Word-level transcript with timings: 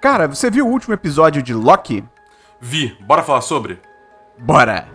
Cara, 0.00 0.28
você 0.28 0.48
viu 0.48 0.64
o 0.64 0.70
último 0.70 0.94
episódio 0.94 1.42
de 1.42 1.52
Loki? 1.52 2.04
Vi. 2.60 2.96
Bora 3.00 3.20
falar 3.20 3.40
sobre? 3.40 3.80
Bora! 4.38 4.86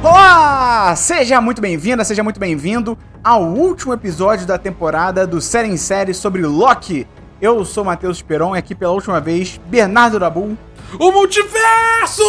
Olá! 0.00 0.94
Seja 0.94 1.40
muito 1.40 1.60
bem-vinda, 1.60 2.04
seja 2.04 2.22
muito 2.22 2.38
bem-vindo 2.38 2.96
ao 3.24 3.42
último 3.42 3.92
episódio 3.92 4.46
da 4.46 4.56
temporada 4.56 5.26
do 5.26 5.40
Série 5.40 5.66
em 5.66 5.76
Série 5.76 6.14
sobre 6.14 6.46
Loki. 6.46 7.04
Eu 7.40 7.64
sou 7.64 7.84
Matheus 7.84 8.22
Peron 8.22 8.54
e 8.54 8.60
aqui 8.60 8.76
pela 8.76 8.92
última 8.92 9.20
vez, 9.20 9.60
Bernardo 9.66 10.20
Dabu. 10.20 10.56
O 11.00 11.10
multiverso! 11.10 12.22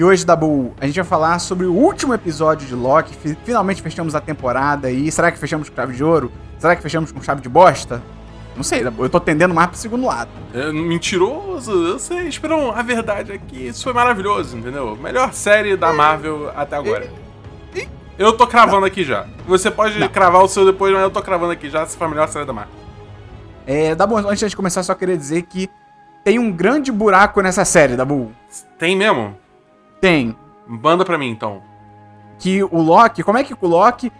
E 0.00 0.04
hoje, 0.04 0.24
Dabu, 0.24 0.72
a 0.80 0.86
gente 0.86 0.96
vai 0.96 1.04
falar 1.04 1.38
sobre 1.40 1.66
o 1.66 1.74
último 1.74 2.14
episódio 2.14 2.66
de 2.66 2.74
Loki. 2.74 3.14
Fi- 3.14 3.36
Finalmente 3.44 3.82
fechamos 3.82 4.14
a 4.14 4.20
temporada 4.20 4.90
e 4.90 5.12
será 5.12 5.30
que 5.30 5.36
fechamos 5.38 5.68
com 5.68 5.76
chave 5.76 5.94
de 5.94 6.02
ouro? 6.02 6.32
Será 6.58 6.74
que 6.74 6.80
fechamos 6.80 7.12
com 7.12 7.20
chave 7.20 7.42
de 7.42 7.50
bosta? 7.50 8.00
Não 8.56 8.62
sei, 8.62 8.82
Dabu, 8.82 9.04
eu 9.04 9.10
tô 9.10 9.20
tendendo 9.20 9.52
mais 9.52 9.68
pro 9.68 9.76
segundo 9.78 10.06
lado. 10.06 10.30
É, 10.54 10.72
mentiroso, 10.72 11.70
eu 11.86 11.98
sei. 11.98 12.28
Esperão, 12.28 12.70
a 12.74 12.80
verdade 12.80 13.32
é 13.32 13.36
que 13.36 13.66
isso 13.66 13.84
foi 13.84 13.92
maravilhoso, 13.92 14.56
entendeu? 14.56 14.96
Melhor 14.96 15.34
série 15.34 15.76
da 15.76 15.92
Marvel 15.92 16.50
até 16.56 16.76
agora. 16.76 17.06
Eu 18.18 18.32
tô 18.32 18.46
cravando 18.46 18.86
aqui 18.86 19.04
já. 19.04 19.26
Você 19.46 19.70
pode 19.70 19.98
Não. 19.98 20.08
cravar 20.08 20.42
o 20.42 20.48
seu 20.48 20.64
depois, 20.64 20.94
mas 20.94 21.02
eu 21.02 21.10
tô 21.10 21.20
cravando 21.20 21.52
aqui 21.52 21.68
já 21.68 21.84
se 21.84 21.94
foi 21.98 22.06
a 22.06 22.10
melhor 22.10 22.26
série 22.28 22.46
da 22.46 22.54
Marvel. 22.54 22.72
É, 23.66 23.94
Dabu, 23.94 24.16
antes 24.16 24.48
de 24.48 24.56
começar, 24.56 24.82
só 24.82 24.94
queria 24.94 25.16
dizer 25.18 25.42
que 25.42 25.68
tem 26.24 26.38
um 26.38 26.50
grande 26.50 26.90
buraco 26.90 27.42
nessa 27.42 27.66
série, 27.66 27.96
Dabu. 27.96 28.32
Tem 28.78 28.96
mesmo? 28.96 29.36
Tem. 30.00 30.36
Manda 30.66 31.04
pra 31.04 31.18
mim 31.18 31.28
então. 31.30 31.62
Que 32.38 32.62
o 32.64 32.80
Loki, 32.80 33.22
como 33.22 33.38
é 33.38 33.44
que 33.44 33.54
o 33.60 33.66
Loki 33.66 34.12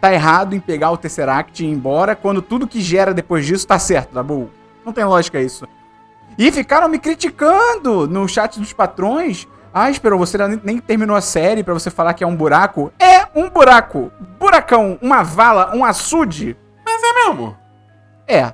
tá 0.00 0.12
errado 0.12 0.54
em 0.54 0.60
pegar 0.60 0.90
o 0.90 0.96
Tesseract 0.96 1.62
e 1.64 1.66
ir 1.66 1.70
embora 1.72 2.14
quando 2.14 2.42
tudo 2.42 2.66
que 2.66 2.80
gera 2.80 3.14
depois 3.14 3.46
disso 3.46 3.66
tá 3.66 3.78
certo, 3.78 4.12
Dabu? 4.12 4.50
Não 4.84 4.92
tem 4.92 5.04
lógica 5.04 5.40
isso. 5.40 5.66
E 6.38 6.52
ficaram 6.52 6.88
me 6.88 6.98
criticando 6.98 8.06
no 8.06 8.28
chat 8.28 8.60
dos 8.60 8.72
patrões. 8.72 9.48
Ah, 9.72 9.90
Esperou, 9.90 10.18
você 10.18 10.36
nem- 10.62 10.78
terminou 10.78 11.16
a 11.16 11.20
série 11.20 11.62
pra 11.62 11.74
você 11.74 11.90
falar 11.90 12.14
que 12.14 12.24
é 12.24 12.26
um 12.26 12.36
buraco. 12.36 12.92
É 12.98 13.26
um 13.34 13.48
buraco! 13.48 14.10
Buracão, 14.38 14.98
uma 15.02 15.22
vala, 15.22 15.74
um 15.74 15.84
açude. 15.84 16.56
Mas 16.84 17.02
é 17.02 17.12
mesmo. 17.26 17.56
É. 18.28 18.52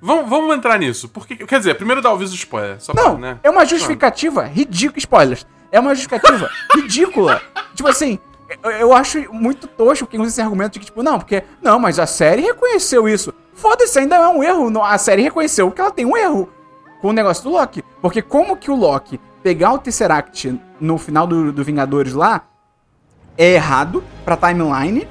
Vamos, 0.00 0.28
vamos 0.30 0.54
entrar 0.56 0.78
nisso. 0.78 1.08
Porque, 1.08 1.36
quer 1.36 1.58
dizer, 1.58 1.74
primeiro 1.74 2.00
dá 2.00 2.10
o 2.10 2.14
aviso 2.14 2.34
spoiler. 2.34 2.80
Só 2.80 2.92
Não, 2.94 3.18
pra, 3.18 3.18
né? 3.18 3.38
é 3.42 3.50
uma 3.50 3.64
justificativa 3.66 4.44
ridícula. 4.44 4.98
Spoilers. 4.98 5.46
É 5.72 5.78
uma 5.78 5.94
justificativa 5.94 6.50
ridícula. 6.74 7.40
Tipo 7.74 7.88
assim, 7.88 8.18
eu, 8.78 8.92
acho 8.92 9.32
muito 9.32 9.66
tosco 9.66 10.06
quem 10.06 10.20
usa 10.20 10.30
esse 10.30 10.40
argumento 10.40 10.72
de 10.72 10.80
que, 10.80 10.86
tipo, 10.86 11.02
não, 11.02 11.18
porque. 11.18 11.44
Não, 11.62 11.78
mas 11.78 11.98
a 11.98 12.06
série 12.06 12.42
reconheceu 12.42 13.08
isso. 13.08 13.32
Foda-se, 13.54 13.98
ainda 13.98 14.16
é 14.16 14.28
um 14.28 14.42
erro. 14.42 14.82
A 14.82 14.98
série 14.98 15.22
reconheceu 15.22 15.70
que 15.70 15.80
ela 15.80 15.90
tem 15.90 16.04
um 16.04 16.16
erro 16.16 16.48
com 17.00 17.08
o 17.08 17.12
negócio 17.12 17.44
do 17.44 17.50
Loki. 17.50 17.84
Porque 18.00 18.22
como 18.22 18.56
que 18.56 18.70
o 18.70 18.74
Loki 18.74 19.20
pegar 19.42 19.72
o 19.72 19.78
Tesseract 19.78 20.60
no 20.80 20.98
final 20.98 21.26
do, 21.26 21.52
do 21.52 21.64
Vingadores 21.64 22.12
lá 22.12 22.44
é 23.38 23.54
errado 23.54 24.02
pra 24.24 24.36
timeline, 24.36 25.08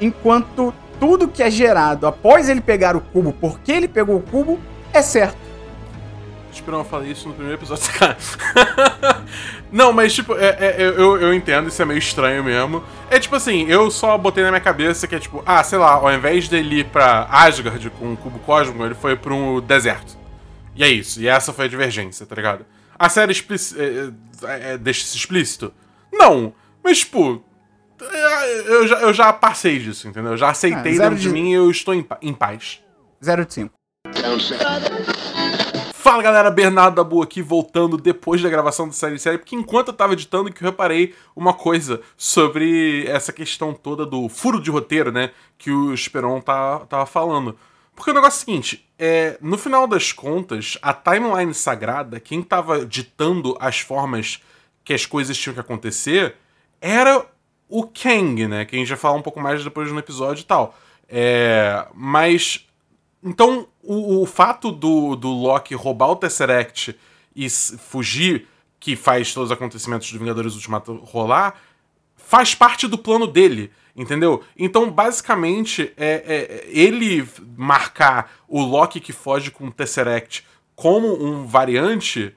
enquanto 0.00 0.74
tudo 0.98 1.28
que 1.28 1.42
é 1.42 1.50
gerado 1.50 2.06
após 2.06 2.48
ele 2.48 2.60
pegar 2.60 2.96
o 2.96 3.00
cubo, 3.00 3.32
porque 3.32 3.72
ele 3.72 3.88
pegou 3.88 4.16
o 4.16 4.22
cubo, 4.22 4.58
é 4.92 5.00
certo. 5.00 5.47
Esperão, 6.58 6.78
eu 6.80 6.84
falei 6.84 7.12
isso 7.12 7.26
no 7.28 7.34
primeiro 7.34 7.58
episódio, 7.58 7.90
cara. 7.98 8.16
Não, 9.70 9.92
mas 9.92 10.12
tipo, 10.14 10.34
é, 10.36 10.56
é, 10.58 10.76
eu, 10.78 11.18
eu- 11.20 11.34
entendo, 11.34 11.68
isso 11.68 11.80
é 11.80 11.84
meio 11.84 11.98
estranho 11.98 12.42
mesmo. 12.42 12.82
É 13.10 13.18
tipo 13.18 13.36
assim, 13.36 13.66
eu 13.68 13.90
só 13.90 14.16
botei 14.18 14.42
na 14.42 14.50
minha 14.50 14.60
cabeça 14.60 15.06
que 15.06 15.14
é 15.14 15.18
tipo, 15.18 15.42
ah, 15.46 15.62
sei 15.62 15.78
lá, 15.78 15.92
ao 15.92 16.12
invés 16.12 16.48
dele 16.48 16.80
ir 16.80 16.84
pra 16.86 17.26
Asgard 17.30 17.90
com 17.90 18.12
o 18.12 18.16
cubo 18.16 18.38
cósmico, 18.40 18.84
ele 18.84 18.94
foi 18.94 19.16
pra 19.16 19.34
um 19.34 19.60
deserto. 19.60 20.16
E 20.74 20.82
é 20.84 20.88
isso, 20.88 21.20
e 21.20 21.28
essa 21.28 21.52
foi 21.52 21.64
a 21.66 21.68
divergência, 21.68 22.24
tá 22.26 22.34
ligado? 22.34 22.64
A 22.98 23.08
série 23.08 23.32
é, 23.32 23.84
é, 24.46 24.72
é, 24.74 24.78
deixa 24.78 25.02
isso 25.02 25.16
explícito? 25.16 25.72
Não, 26.12 26.52
mas 26.82 26.98
tipo, 27.00 27.42
é, 28.00 28.60
eu 28.66 28.86
já, 28.86 28.96
eu 29.00 29.12
já 29.12 29.32
passei 29.32 29.78
disso, 29.78 30.08
entendeu? 30.08 30.32
Eu 30.32 30.36
já 30.38 30.50
aceitei 30.50 30.92
Ah, 30.92 30.96
zero 30.96 31.10
dentro 31.10 31.16
de 31.16 31.28
de- 31.28 31.32
mim 31.32 31.50
e 31.50 31.54
eu 31.54 31.70
estou 31.70 31.94
em, 31.94 32.06
em 32.22 32.32
paz. 32.32 32.80
0 33.22 33.44
de 33.44 33.54
5. 33.54 33.74
Fala 36.08 36.22
galera, 36.22 36.50
Bernardo 36.50 36.94
Dabu 36.94 37.20
aqui, 37.20 37.42
voltando 37.42 37.98
depois 37.98 38.40
da 38.40 38.48
gravação 38.48 38.86
da 38.86 38.94
série 38.94 39.18
série, 39.18 39.36
porque 39.36 39.54
enquanto 39.54 39.88
eu 39.88 39.92
tava 39.92 40.14
editando 40.14 40.50
que 40.50 40.64
eu 40.64 40.70
reparei 40.70 41.14
uma 41.36 41.52
coisa 41.52 42.00
sobre 42.16 43.06
essa 43.06 43.30
questão 43.30 43.74
toda 43.74 44.06
do 44.06 44.26
furo 44.26 44.58
de 44.58 44.70
roteiro, 44.70 45.12
né, 45.12 45.32
que 45.58 45.70
o 45.70 45.92
Esperon 45.92 46.40
tá, 46.40 46.78
tava 46.86 47.04
falando. 47.04 47.58
Porque 47.94 48.10
o 48.10 48.14
negócio 48.14 48.38
é 48.38 48.40
o 48.40 48.46
seguinte, 48.46 48.88
é, 48.98 49.36
no 49.42 49.58
final 49.58 49.86
das 49.86 50.10
contas, 50.10 50.78
a 50.80 50.94
timeline 50.94 51.52
sagrada, 51.52 52.18
quem 52.18 52.42
tava 52.42 52.86
ditando 52.86 53.54
as 53.60 53.80
formas 53.80 54.42
que 54.82 54.94
as 54.94 55.04
coisas 55.04 55.36
tinham 55.36 55.52
que 55.52 55.60
acontecer, 55.60 56.36
era 56.80 57.22
o 57.68 57.86
Kang, 57.86 58.48
né, 58.48 58.64
que 58.64 58.74
a 58.74 58.78
gente 58.78 58.88
vai 58.88 58.96
falar 58.96 59.14
um 59.14 59.22
pouco 59.22 59.40
mais 59.40 59.62
depois 59.62 59.92
no 59.92 59.98
episódio 59.98 60.40
e 60.40 60.46
tal. 60.46 60.74
É, 61.06 61.86
mas 61.94 62.66
então, 63.22 63.66
o, 63.88 64.22
o 64.22 64.26
fato 64.26 64.70
do, 64.70 65.16
do 65.16 65.30
Loki 65.30 65.74
roubar 65.74 66.10
o 66.10 66.16
Tesseract 66.16 66.94
e 67.34 67.48
fugir, 67.48 68.46
que 68.78 68.94
faz 68.94 69.32
todos 69.32 69.50
os 69.50 69.56
acontecimentos 69.56 70.12
do 70.12 70.18
Vingadores 70.18 70.54
Ultimato 70.54 70.94
rolar, 70.96 71.58
faz 72.14 72.54
parte 72.54 72.86
do 72.86 72.98
plano 72.98 73.26
dele, 73.26 73.72
entendeu? 73.96 74.44
Então, 74.58 74.90
basicamente, 74.90 75.90
é, 75.96 76.22
é- 76.26 76.68
ele 76.68 77.26
marcar 77.56 78.30
o 78.46 78.60
Loki 78.60 79.00
que 79.00 79.12
foge 79.12 79.50
com 79.50 79.68
o 79.68 79.72
Tesseract 79.72 80.44
como 80.76 81.24
um 81.24 81.46
variante 81.46 82.34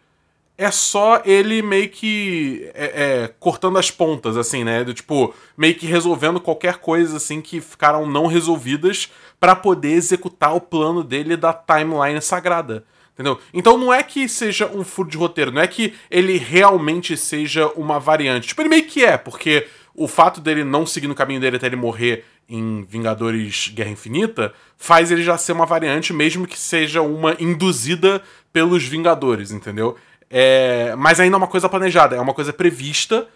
é 0.62 0.70
só 0.70 1.24
ele 1.26 1.64
meio 1.64 1.90
que 1.90 2.70
é, 2.76 3.24
é, 3.24 3.34
cortando 3.40 3.80
as 3.80 3.90
pontas, 3.90 4.38
assim, 4.38 4.64
né? 4.64 4.84
Do, 4.84 4.94
tipo, 4.94 5.34
meio 5.58 5.74
que 5.74 5.88
resolvendo 5.88 6.40
qualquer 6.40 6.78
coisa, 6.78 7.18
assim, 7.18 7.42
que 7.42 7.60
ficaram 7.60 8.06
não 8.06 8.28
resolvidas 8.28 9.12
pra 9.40 9.56
poder 9.56 9.94
executar 9.94 10.56
o 10.56 10.62
plano 10.62 11.04
dele 11.04 11.36
da 11.36 11.52
timeline 11.52 12.22
sagrada. 12.22 12.86
Entendeu? 13.12 13.40
Então 13.52 13.76
não 13.76 13.92
é 13.92 14.04
que 14.04 14.30
seja 14.30 14.68
um 14.68 14.84
furo 14.84 15.10
de 15.10 15.18
roteiro, 15.18 15.52
não 15.52 15.64
é 15.64 15.68
que 15.68 15.96
ele 16.12 16.38
realmente 16.38 17.18
seja 17.18 17.66
uma 17.76 18.00
variante. 18.00 18.50
Tipo, 18.50 18.62
ele 18.62 18.70
meio 18.70 18.86
que 18.86 19.04
é, 19.04 19.18
porque 19.18 19.68
o 19.96 20.08
fato 20.08 20.40
dele 20.40 20.64
não 20.64 20.86
seguir 20.86 21.08
no 21.08 21.16
caminho 21.16 21.42
dele 21.42 21.56
até 21.56 21.66
ele 21.66 21.76
morrer 21.76 22.24
em 22.48 22.84
Vingadores 22.84 23.72
Guerra 23.74 23.90
Infinita 23.90 24.54
faz 24.78 25.10
ele 25.10 25.24
já 25.24 25.40
ser 25.40 25.54
uma 25.54 25.66
variante, 25.66 26.14
mesmo 26.14 26.46
que 26.46 26.60
seja 26.60 27.02
uma 27.02 27.36
induzida 27.40 28.22
pelos 28.54 28.84
Vingadores, 28.84 29.52
entendeu? 29.52 29.98
É, 30.32 30.96
mas 30.98 31.20
ainda 31.20 31.36
é 31.36 31.40
uma 31.40 31.48
coisa 31.48 31.68
planejada, 31.68 32.16
é 32.16 32.20
uma 32.22 32.34
coisa 32.34 32.54
prevista. 32.54 33.28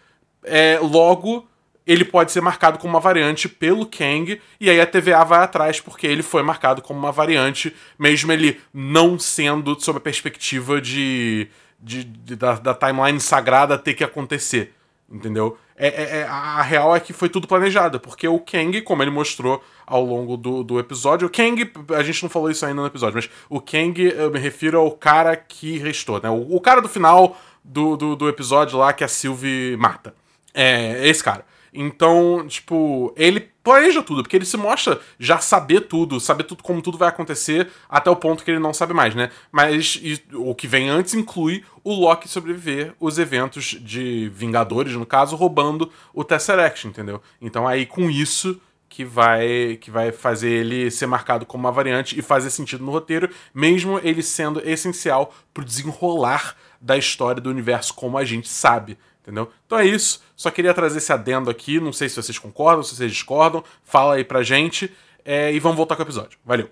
é, 0.44 0.80
logo, 0.80 1.48
ele 1.88 2.06
pode 2.06 2.32
ser 2.32 2.40
marcado 2.42 2.78
como 2.78 2.94
uma 2.94 3.00
variante 3.00 3.50
pelo 3.50 3.86
Kang, 3.86 4.40
e 4.60 4.70
aí 4.70 4.80
a 4.80 4.86
TVA 4.86 5.24
vai 5.24 5.40
atrás 5.44 5.82
porque 5.82 6.06
ele 6.08 6.22
foi 6.24 6.44
marcado 6.44 6.82
como 6.82 7.00
uma 7.00 7.12
variante, 7.12 7.76
mesmo 7.98 8.32
ele 8.32 8.60
não 8.74 9.18
sendo 9.20 9.76
sob 9.80 9.98
a 9.98 10.02
perspectiva 10.02 10.80
de, 10.80 11.48
de- 11.80 12.04
de- 12.04 12.36
da, 12.36 12.54
da 12.54 12.74
timeline 12.76 13.20
sagrada 13.20 13.78
ter 13.78 13.94
que 13.96 14.04
acontecer. 14.04 14.75
Entendeu? 15.10 15.58
É, 15.78 15.88
é- 15.88 16.18
é- 16.20 16.24
a 16.24 16.62
real 16.64 16.96
é 16.96 17.00
que 17.00 17.14
foi 17.14 17.30
tudo 17.30 17.48
planejado, 17.48 18.00
porque 18.00 18.28
o 18.28 18.40
Kang, 18.40 18.82
como 18.82 19.04
ele 19.04 19.12
mostrou 19.12 19.64
ao 19.86 20.04
longo 20.04 20.36
do, 20.36 20.64
do 20.64 20.80
episódio, 20.80 21.28
o 21.28 21.32
Kang, 21.32 21.72
a 21.96 22.02
gente 22.02 22.24
não 22.24 22.30
falou 22.30 22.50
isso 22.50 22.66
ainda 22.66 22.82
no 22.82 22.88
episódio, 22.88 23.16
mas 23.16 23.30
o 23.50 23.62
Kang, 23.62 24.02
eu 24.02 24.32
me 24.32 24.40
refiro 24.40 24.80
ao 24.80 24.92
cara 24.92 25.36
que 25.36 25.78
restou, 25.78 26.20
né? 26.22 26.30
O, 26.30 26.56
o 26.56 26.60
cara 26.60 26.82
do 26.82 26.90
final 26.90 27.38
do, 27.64 27.96
do, 27.96 28.16
do 28.16 28.30
episódio 28.30 28.80
lá 28.80 28.94
que 28.94 29.04
a 29.04 29.08
Sylvie 29.08 29.78
mata. 29.78 30.16
É, 30.54 31.08
esse 31.08 31.24
cara. 31.24 31.46
Então, 31.74 32.46
tipo, 32.48 33.14
ele 33.18 33.50
planeja 33.66 34.04
tudo, 34.04 34.22
porque 34.22 34.36
ele 34.38 34.46
se 34.46 34.56
mostra 34.56 35.02
já 35.20 35.40
saber 35.40 35.82
tudo, 35.82 36.20
saber 36.20 36.44
tudo 36.44 36.64
como 36.64 36.82
tudo 36.82 36.98
vai 37.00 37.10
acontecer, 37.10 37.68
até 37.90 38.10
o 38.10 38.16
ponto 38.16 38.44
que 38.44 38.52
ele 38.52 38.60
não 38.60 38.74
sabe 38.74 38.94
mais, 38.94 39.16
né? 39.16 39.32
Mas 39.52 40.00
e- 40.02 40.22
o 40.34 40.54
que 40.54 40.68
vem 40.68 40.88
antes 40.88 41.16
inclui 41.16 41.66
o 41.84 41.92
Loki 41.94 42.30
sobreviver 42.30 42.94
os 43.00 43.18
eventos 43.18 43.66
de 43.82 44.30
Vingadores, 44.34 44.94
no 44.94 45.06
caso, 45.06 45.36
roubando 45.36 45.92
o 46.14 46.24
Tesseract, 46.24 46.88
entendeu? 46.88 47.20
Então 47.42 47.68
aí 47.68 47.86
com 47.88 48.10
isso 48.10 48.62
que 48.88 49.04
vai 49.04 49.78
que 49.82 49.90
vai 49.90 50.12
fazer 50.12 50.50
ele 50.52 50.92
ser 50.92 51.08
marcado 51.08 51.46
como 51.46 51.64
uma 51.66 51.72
variante 51.72 52.18
e 52.18 52.22
fazer 52.22 52.52
sentido 52.52 52.86
no 52.86 52.92
roteiro, 52.92 53.30
mesmo 53.54 54.00
ele 54.04 54.22
sendo 54.22 54.62
essencial 54.64 55.34
pro 55.52 55.66
desenrolar 55.66 56.56
da 56.80 56.96
história 56.96 57.42
do 57.42 57.50
universo 57.50 57.96
como 57.96 58.16
a 58.18 58.24
gente 58.24 58.48
sabe, 58.48 58.96
entendeu? 59.26 59.50
Então 59.66 59.80
é 59.80 59.86
isso, 59.86 60.22
só 60.36 60.52
queria 60.52 60.74
trazer 60.74 61.00
esse 61.00 61.12
adendo 61.12 61.50
aqui, 61.50 61.80
não 61.80 61.92
sei 61.92 62.08
se 62.08 62.16
vocês 62.16 62.38
concordam, 62.38 62.84
se 62.84 62.96
vocês 62.96 63.12
discordam, 63.12 63.64
fala 63.84 64.16
aí 64.16 64.24
pra 64.24 64.44
gente 64.44 64.92
é, 65.26 65.52
e 65.52 65.60
vamos 65.60 65.76
voltar 65.76 65.96
com 65.96 66.04
o 66.04 66.06
episódio. 66.06 66.38
Valeu. 66.46 66.70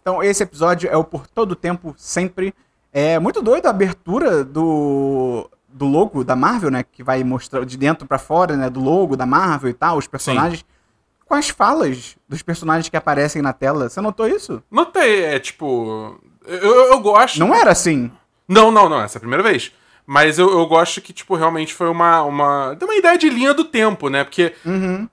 Então, 0.00 0.22
esse 0.22 0.40
episódio 0.40 0.88
é 0.88 0.96
o 0.96 1.02
Por 1.02 1.26
Todo 1.26 1.56
Tempo 1.56 1.92
Sempre. 1.98 2.54
É 2.92 3.18
muito 3.18 3.42
doido 3.42 3.66
a 3.66 3.70
abertura 3.70 4.44
do, 4.44 5.50
do 5.68 5.84
logo 5.84 6.22
da 6.22 6.36
Marvel, 6.36 6.70
né? 6.70 6.84
Que 6.84 7.02
vai 7.02 7.24
mostrar 7.24 7.64
de 7.64 7.76
dentro 7.76 8.06
pra 8.06 8.18
fora, 8.18 8.56
né? 8.56 8.70
Do 8.70 8.78
logo 8.78 9.16
da 9.16 9.26
Marvel 9.26 9.68
e 9.68 9.74
tal, 9.74 9.98
os 9.98 10.06
personagens. 10.06 10.64
Com 11.24 11.34
as 11.34 11.48
falas 11.48 12.16
dos 12.28 12.40
personagens 12.40 12.88
que 12.88 12.96
aparecem 12.96 13.42
na 13.42 13.52
tela. 13.52 13.88
Você 13.88 14.00
notou 14.00 14.28
isso? 14.28 14.62
Notei, 14.70 15.24
é 15.24 15.40
tipo. 15.40 16.20
Eu, 16.46 16.58
eu, 16.58 16.92
eu 16.92 17.00
gosto. 17.00 17.40
Não 17.40 17.52
era 17.52 17.72
assim. 17.72 18.08
Não, 18.48 18.70
não, 18.70 18.88
não, 18.88 19.02
essa 19.02 19.16
é 19.16 19.18
a 19.18 19.20
primeira 19.20 19.42
vez. 19.42 19.72
Mas 20.06 20.38
eu, 20.38 20.48
eu 20.50 20.64
gosto 20.66 21.00
que, 21.00 21.12
tipo, 21.12 21.34
realmente 21.34 21.74
foi 21.74 21.88
uma, 21.88 22.22
uma. 22.22 22.78
Uma 22.80 22.94
ideia 22.94 23.18
de 23.18 23.28
linha 23.28 23.52
do 23.52 23.64
tempo, 23.64 24.08
né? 24.08 24.22
Porque 24.22 24.54
Uhum. 24.64 25.08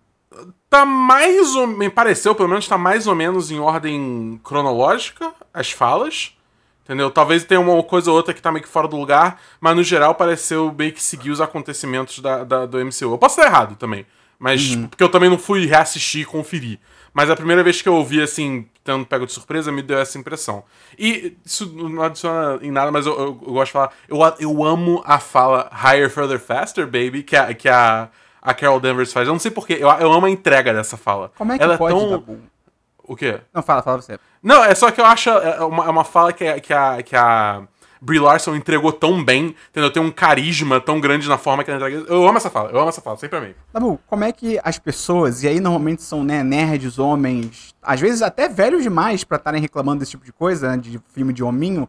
tá 0.69 0.85
mais 0.85 1.55
ou 1.55 1.65
me 1.67 1.89
pareceu, 1.89 2.35
pelo 2.35 2.49
menos, 2.49 2.67
tá 2.67 2.77
mais 2.77 3.07
ou 3.07 3.15
menos 3.15 3.49
em 3.51 3.59
ordem 3.59 4.39
cronológica 4.43 5.31
as 5.53 5.71
falas. 5.71 6.35
Entendeu? 6.83 7.09
Talvez 7.09 7.43
tenha 7.45 7.61
uma 7.61 7.81
coisa 7.81 8.11
ou 8.11 8.17
outra 8.17 8.33
que 8.33 8.41
tá 8.41 8.51
meio 8.51 8.61
que 8.63 8.69
fora 8.69 8.87
do 8.89 8.97
lugar, 8.97 9.39
mas 9.61 9.73
no 9.75 9.81
geral 9.83 10.13
pareceu 10.15 10.73
meio 10.77 10.91
que 10.91 11.01
seguir 11.01 11.31
os 11.31 11.39
acontecimentos 11.39 12.19
da, 12.19 12.43
da- 12.43 12.65
do 12.65 12.77
MCU. 12.77 13.05
Eu 13.13 13.17
posso 13.17 13.39
estar 13.39 13.49
errado 13.49 13.77
também, 13.77 14.05
mas 14.37 14.61
tipo, 14.61 14.89
porque 14.89 15.01
eu 15.03 15.07
também 15.09 15.29
não 15.29 15.37
fui 15.37 15.65
reassistir 15.65 16.21
e 16.23 16.25
conferir. 16.25 16.77
Mas 17.13 17.29
a 17.29 17.35
primeira 17.37 17.63
vez 17.63 17.81
que 17.81 17.87
eu 17.87 17.95
ouvi, 17.95 18.21
assim, 18.21 18.67
tendo 18.83 19.05
pego 19.05 19.25
de 19.25 19.31
surpresa, 19.31 19.71
me 19.71 19.81
deu 19.81 19.97
essa 19.99 20.17
impressão. 20.17 20.63
E 20.99 21.37
isso 21.45 21.65
não 21.73 22.01
adiciona 22.03 22.59
em 22.61 22.69
nada, 22.71 22.91
mas 22.91 23.05
eu, 23.05 23.13
eu- 23.13 23.19
eu 23.45 23.53
gosto 23.53 23.67
de 23.67 23.71
falar. 23.71 23.91
Eu, 24.07 24.19
eu 24.39 24.63
amo 24.63 25.01
a 25.05 25.19
fala 25.19 25.69
Higher, 25.71 26.09
Further, 26.09 26.39
Faster, 26.39 26.85
baby, 26.85 27.23
que 27.23 27.35
a, 27.35 27.53
que 27.53 27.69
a, 27.69 28.09
a 28.41 28.53
Carol 28.53 28.79
Danvers 28.79 29.13
faz. 29.13 29.27
Eu 29.27 29.33
não 29.33 29.39
sei 29.39 29.51
porquê, 29.51 29.77
eu, 29.79 29.87
eu 29.89 30.11
amo 30.11 30.25
a 30.25 30.29
entrega 30.29 30.73
dessa 30.73 30.97
fala. 30.97 31.31
Como 31.37 31.51
é 31.53 31.57
que 31.57 31.63
Ela 31.63 31.77
pode, 31.77 31.95
é 31.95 31.99
tão... 31.99 32.09
Dabu? 32.09 32.39
O 33.05 33.15
quê? 33.15 33.39
Não, 33.53 33.61
fala, 33.61 33.81
fala 33.81 34.01
você. 34.01 34.17
Não, 34.41 34.63
é 34.63 34.73
só 34.75 34.89
que 34.89 34.99
eu 35.01 35.05
acho 35.05 35.29
é 35.29 35.63
uma, 35.63 35.85
é 35.85 35.89
uma 35.89 36.03
fala 36.05 36.31
que, 36.33 36.45
a- 36.45 36.59
que, 36.59 36.73
a, 36.73 37.03
que 37.03 37.15
a 37.15 37.63
Brie 38.03 38.19
Larson 38.19 38.53
entregou 38.55 38.91
tão 38.91 39.23
bem, 39.23 39.55
entendeu? 39.69 39.89
Tem 39.89 40.03
um 40.03 40.11
carisma 40.11 40.81
tão 40.81 40.99
grande 40.99 41.29
na 41.29 41.37
forma 41.37 41.63
que 41.63 41.71
ela 41.71 41.79
entrega. 41.79 42.05
Eu 42.11 42.27
amo 42.27 42.37
essa 42.37 42.49
fala, 42.49 42.69
eu 42.69 42.77
amo 42.77 42.89
essa 42.89 42.99
fala, 42.99 43.15
sempre 43.15 43.37
amei. 43.37 43.55
Dabu, 43.71 43.97
como 44.07 44.25
é 44.25 44.31
que 44.33 44.59
as 44.61 44.77
pessoas, 44.77 45.41
e 45.41 45.47
aí 45.47 45.61
normalmente 45.61 46.03
são 46.03 46.21
né, 46.21 46.43
nerds, 46.43 46.99
homens, 46.99 47.73
às 47.81 48.01
vezes 48.01 48.21
até 48.21 48.49
velhos 48.49 48.83
demais 48.83 49.23
pra 49.23 49.37
estarem 49.37 49.61
reclamando 49.61 49.99
desse 49.99 50.11
tipo 50.11 50.25
de 50.25 50.33
coisa, 50.33 50.71
né, 50.71 50.77
de 50.77 50.99
filme 51.13 51.31
de 51.31 51.43
hominho, 51.43 51.87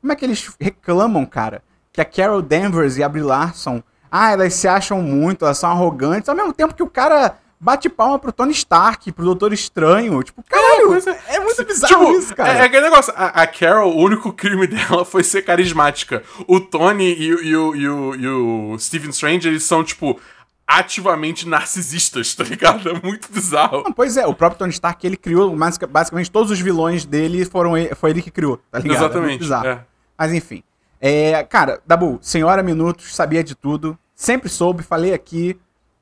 como 0.00 0.12
é 0.12 0.16
que 0.16 0.24
eles 0.24 0.54
reclamam, 0.60 1.26
cara, 1.26 1.62
que 1.92 2.00
a 2.00 2.04
Carol 2.04 2.40
Danvers 2.40 2.96
e 2.96 3.02
a 3.02 3.08
Brie 3.08 3.24
Larson, 3.24 3.82
ah, 4.08 4.30
elas 4.30 4.54
se 4.54 4.68
acham 4.68 5.02
muito, 5.02 5.44
elas 5.44 5.58
são 5.58 5.70
arrogantes, 5.70 6.28
ao 6.28 6.36
mesmo 6.36 6.52
tempo 6.52 6.74
que 6.74 6.82
o 6.82 6.88
cara 6.88 7.38
bate 7.58 7.88
palma 7.88 8.18
pro 8.18 8.32
Tony 8.32 8.52
Stark, 8.52 9.10
pro 9.12 9.24
Doutor 9.24 9.52
Estranho, 9.52 10.22
tipo, 10.22 10.42
caralho, 10.42 10.88
pois 10.88 11.06
é, 11.06 11.18
é. 11.28 11.40
muito 11.40 11.64
bizarro 11.64 12.06
Tipo, 12.06 12.18
isso, 12.18 12.34
cara. 12.34 12.52
É, 12.54 12.58
é 12.58 12.62
aquele 12.64 12.82
negócio, 12.84 13.12
a, 13.16 13.42
a 13.42 13.46
Carol, 13.46 13.94
o 13.96 14.00
único 14.02 14.32
crime 14.32 14.66
dela 14.68 15.04
foi 15.04 15.22
ser 15.24 15.42
carismática. 15.42 16.22
O 16.46 16.60
Tony 16.60 17.14
e, 17.14 17.34
o- 17.34 17.42
e, 17.42 17.56
o- 17.56 17.74
e, 17.76 17.88
o, 17.88 18.14
e 18.14 18.28
o 18.74 18.78
Stephen 18.78 19.10
Strange, 19.10 19.48
eles 19.48 19.64
são, 19.64 19.82
tipo, 19.82 20.20
ativamente 20.66 21.48
narcisistas, 21.48 22.34
tá 22.34 22.44
ligado? 22.44 22.88
É 22.90 23.00
muito 23.06 23.30
bizarro. 23.32 23.82
Não, 23.84 23.92
pois 23.92 24.16
é, 24.16 24.26
o 24.26 24.34
próprio 24.34 24.58
Tony 24.58 24.72
Stark, 24.72 25.06
ele 25.06 25.16
criou, 25.16 25.54
basic- 25.56 25.86
basicamente 25.86 26.30
todos 26.30 26.50
os 26.50 26.60
vilões 26.60 27.04
dele 27.04 27.44
foram 27.44 27.76
ele, 27.76 27.94
foi 27.94 28.10
ele 28.10 28.22
que 28.22 28.30
criou, 28.30 28.58
tá 28.70 28.78
ligado? 28.78 28.96
É 28.96 29.04
Exatamente. 29.06 29.38
bizarro. 29.38 29.66
é. 29.68 29.84
Mas 30.18 30.32
enfim. 30.32 30.62
É, 31.00 31.42
cara, 31.44 31.80
Dabu, 31.86 32.18
senhora 32.22 32.62
Minutos, 32.62 33.14
sabia 33.14 33.44
de 33.44 33.54
tudo. 33.54 33.98
Sempre 34.14 34.48
soube, 34.48 34.82
falei 34.82 35.12
aqui. 35.12 35.56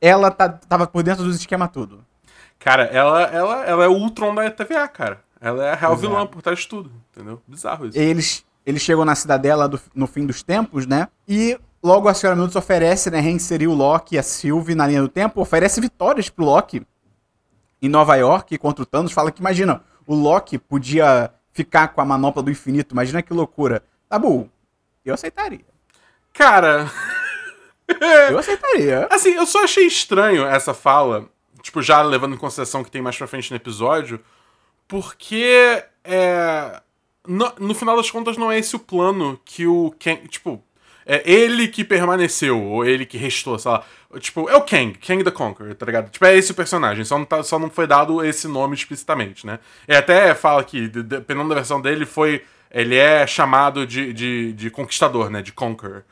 Ela 0.07 0.31
tá, 0.31 0.49
tava 0.51 0.87
por 0.87 1.03
dentro 1.03 1.25
dos 1.25 1.37
esquemas 1.37 1.71
tudo. 1.71 2.05
Cara, 2.59 2.85
ela, 2.85 3.23
ela, 3.23 3.65
ela 3.65 3.85
é 3.85 3.89
o 3.89 3.93
Ultron 3.93 4.35
da 4.35 4.51
TVA, 4.51 4.87
cara. 4.87 5.21
Ela 5.41 5.65
é 5.65 5.73
a 5.73 5.75
real 5.75 5.95
é. 5.95 5.97
vilã 5.97 6.27
por 6.27 6.43
trás 6.43 6.59
de 6.59 6.69
tudo, 6.69 6.93
entendeu? 7.11 7.41
Bizarro 7.49 7.87
isso. 7.87 7.99
Eles, 7.99 8.45
eles 8.67 8.83
chegam 8.83 9.05
na 9.05 9.15
cidadela 9.15 9.67
do- 9.67 9.81
no 9.95 10.07
fim 10.07 10.27
dos 10.27 10.43
tempos, 10.43 10.87
né? 10.87 11.09
E 11.27 11.59
logo 11.83 12.07
a 12.07 12.13
senhora 12.13 12.37
Minutos 12.37 12.55
oferece, 12.55 13.11
né, 13.11 13.19
reinserir 13.19 13.69
o 13.69 13.75
Loki 13.75 14.17
e 14.17 14.19
a 14.19 14.23
Sylvie 14.23 14.75
na 14.75 14.87
linha 14.87 15.01
do 15.01 15.09
tempo. 15.09 15.41
Oferece 15.41 15.81
vitórias 15.81 16.29
pro 16.29 16.45
Loki 16.45 16.87
em 17.81 17.89
Nova 17.89 18.15
York 18.17 18.59
contra 18.59 18.83
o 18.83 18.87
Thanos. 18.87 19.13
Fala 19.13 19.33
que, 19.33 19.41
imagina, 19.41 19.81
o 20.07 20.15
Loki 20.15 20.59
podia 20.59 21.31
ficar 21.51 21.89
com 21.89 22.03
a 22.03 22.05
manopla 22.05 22.43
do 22.43 22.51
infinito. 22.51 22.93
Imagina 22.93 23.23
que 23.23 23.33
loucura. 23.33 23.83
Dabu, 24.11 24.51
eu 25.03 25.15
aceitaria. 25.15 25.65
Cara, 26.33 26.91
Eu 28.31 28.39
aceitaria. 28.39 29.07
assim, 29.13 29.31
eu 29.35 29.47
só 29.47 29.65
achei 29.65 29.87
estranho 29.87 30.45
essa 30.47 30.73
fala, 30.75 31.29
tipo, 31.63 31.83
já 31.83 32.01
levando 32.03 32.35
em 32.35 32.39
consideração 32.39 32.83
que 32.85 32.91
tem 32.91 33.03
mais 33.03 33.17
pra 33.17 33.27
frente 33.27 33.51
no 33.51 33.57
episódio, 33.57 34.21
porque 34.89 35.83
é. 36.05 36.81
No, 37.27 37.51
no 37.59 37.75
final 37.75 37.97
das 37.97 38.11
contas, 38.11 38.37
não 38.37 38.53
é 38.53 38.59
esse 38.59 38.77
o 38.77 38.79
plano 38.79 39.41
que 39.45 39.67
o 39.67 39.95
Kang. 39.99 40.29
Tipo, 40.29 40.63
é 41.07 41.23
ele 41.31 41.69
que 41.69 41.83
permaneceu, 41.83 42.61
ou 42.63 42.85
ele 42.85 43.07
que 43.07 43.17
restou, 43.17 43.59
sei 43.59 43.71
lá. 43.71 43.83
Tipo, 44.21 44.49
é 44.49 44.55
o 44.57 44.61
Kang, 44.63 44.93
Kang 44.99 45.25
the 45.25 45.31
Conqueror, 45.31 45.75
tá 45.75 45.87
ligado? 45.87 46.11
Tipo, 46.11 46.25
é 46.27 46.37
esse 46.37 46.53
o 46.53 46.55
personagem, 46.55 47.05
só 47.05 47.19
não, 47.19 47.25
tá, 47.25 47.43
só 47.43 47.59
não 47.59 47.71
foi 47.71 47.87
dado 47.87 48.23
esse 48.25 48.47
nome 48.47 48.75
explicitamente, 48.75 49.47
né? 49.47 49.59
E 49.89 49.95
até 49.95 50.35
fala 50.35 50.63
que, 50.63 50.87
de- 50.89 51.03
dependendo 51.03 51.49
da 51.49 51.55
versão 51.55 51.81
dele, 51.81 52.05
foi. 52.07 52.45
Ele 52.71 52.97
é 52.97 53.25
chamado 53.27 53.87
de, 53.87 54.13
de, 54.13 54.53
de 54.53 54.69
conquistador, 54.69 55.31
né? 55.31 55.41
De 55.41 55.53
Conqueror. 55.53 56.03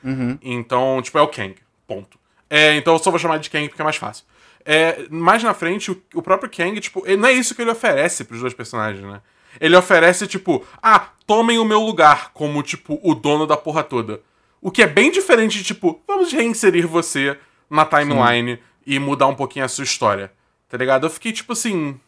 Então, 0.40 1.02
tipo, 1.02 1.18
é 1.18 1.20
o 1.22 1.26
Kang. 1.28 1.56
Ponto. 1.86 2.18
É, 2.48 2.76
então 2.76 2.92
eu 2.94 2.98
só 2.98 3.10
vou 3.10 3.18
chamar 3.18 3.38
de 3.38 3.48
Kang 3.50 3.68
porque 3.68 3.80
é 3.80 3.84
mais 3.84 3.96
fácil. 3.96 4.24
É, 4.64 5.06
mais 5.10 5.42
na 5.42 5.54
frente, 5.54 5.90
o, 5.90 6.02
o 6.14 6.22
próprio 6.22 6.50
Kang, 6.50 6.78
tipo, 6.80 7.02
ele- 7.06 7.16
não 7.16 7.28
é 7.28 7.32
isso 7.32 7.54
que 7.54 7.62
ele 7.62 7.70
oferece 7.70 8.24
pros 8.24 8.40
dois 8.40 8.54
personagens, 8.54 9.04
né? 9.04 9.20
Ele 9.60 9.76
oferece, 9.76 10.26
tipo, 10.26 10.64
ah, 10.82 11.08
tomem 11.26 11.58
o 11.58 11.64
meu 11.64 11.80
lugar 11.80 12.30
como, 12.32 12.62
tipo, 12.62 12.98
o 13.02 13.14
dono 13.14 13.46
da 13.46 13.56
porra 13.56 13.82
toda. 13.82 14.20
O 14.60 14.70
que 14.70 14.82
é 14.82 14.86
bem 14.86 15.10
diferente 15.10 15.58
de, 15.58 15.64
tipo, 15.64 16.00
vamos 16.06 16.32
reinserir 16.32 16.86
você 16.86 17.36
na 17.68 17.84
timeline 17.84 18.58
e 18.86 18.98
mudar 18.98 19.26
um 19.26 19.34
pouquinho 19.34 19.64
a 19.64 19.68
sua 19.68 19.84
história. 19.84 20.32
Tá 20.68 20.76
ligado? 20.78 21.06
Eu 21.06 21.10
fiquei, 21.10 21.32
tipo 21.32 21.52
assim. 21.52 21.98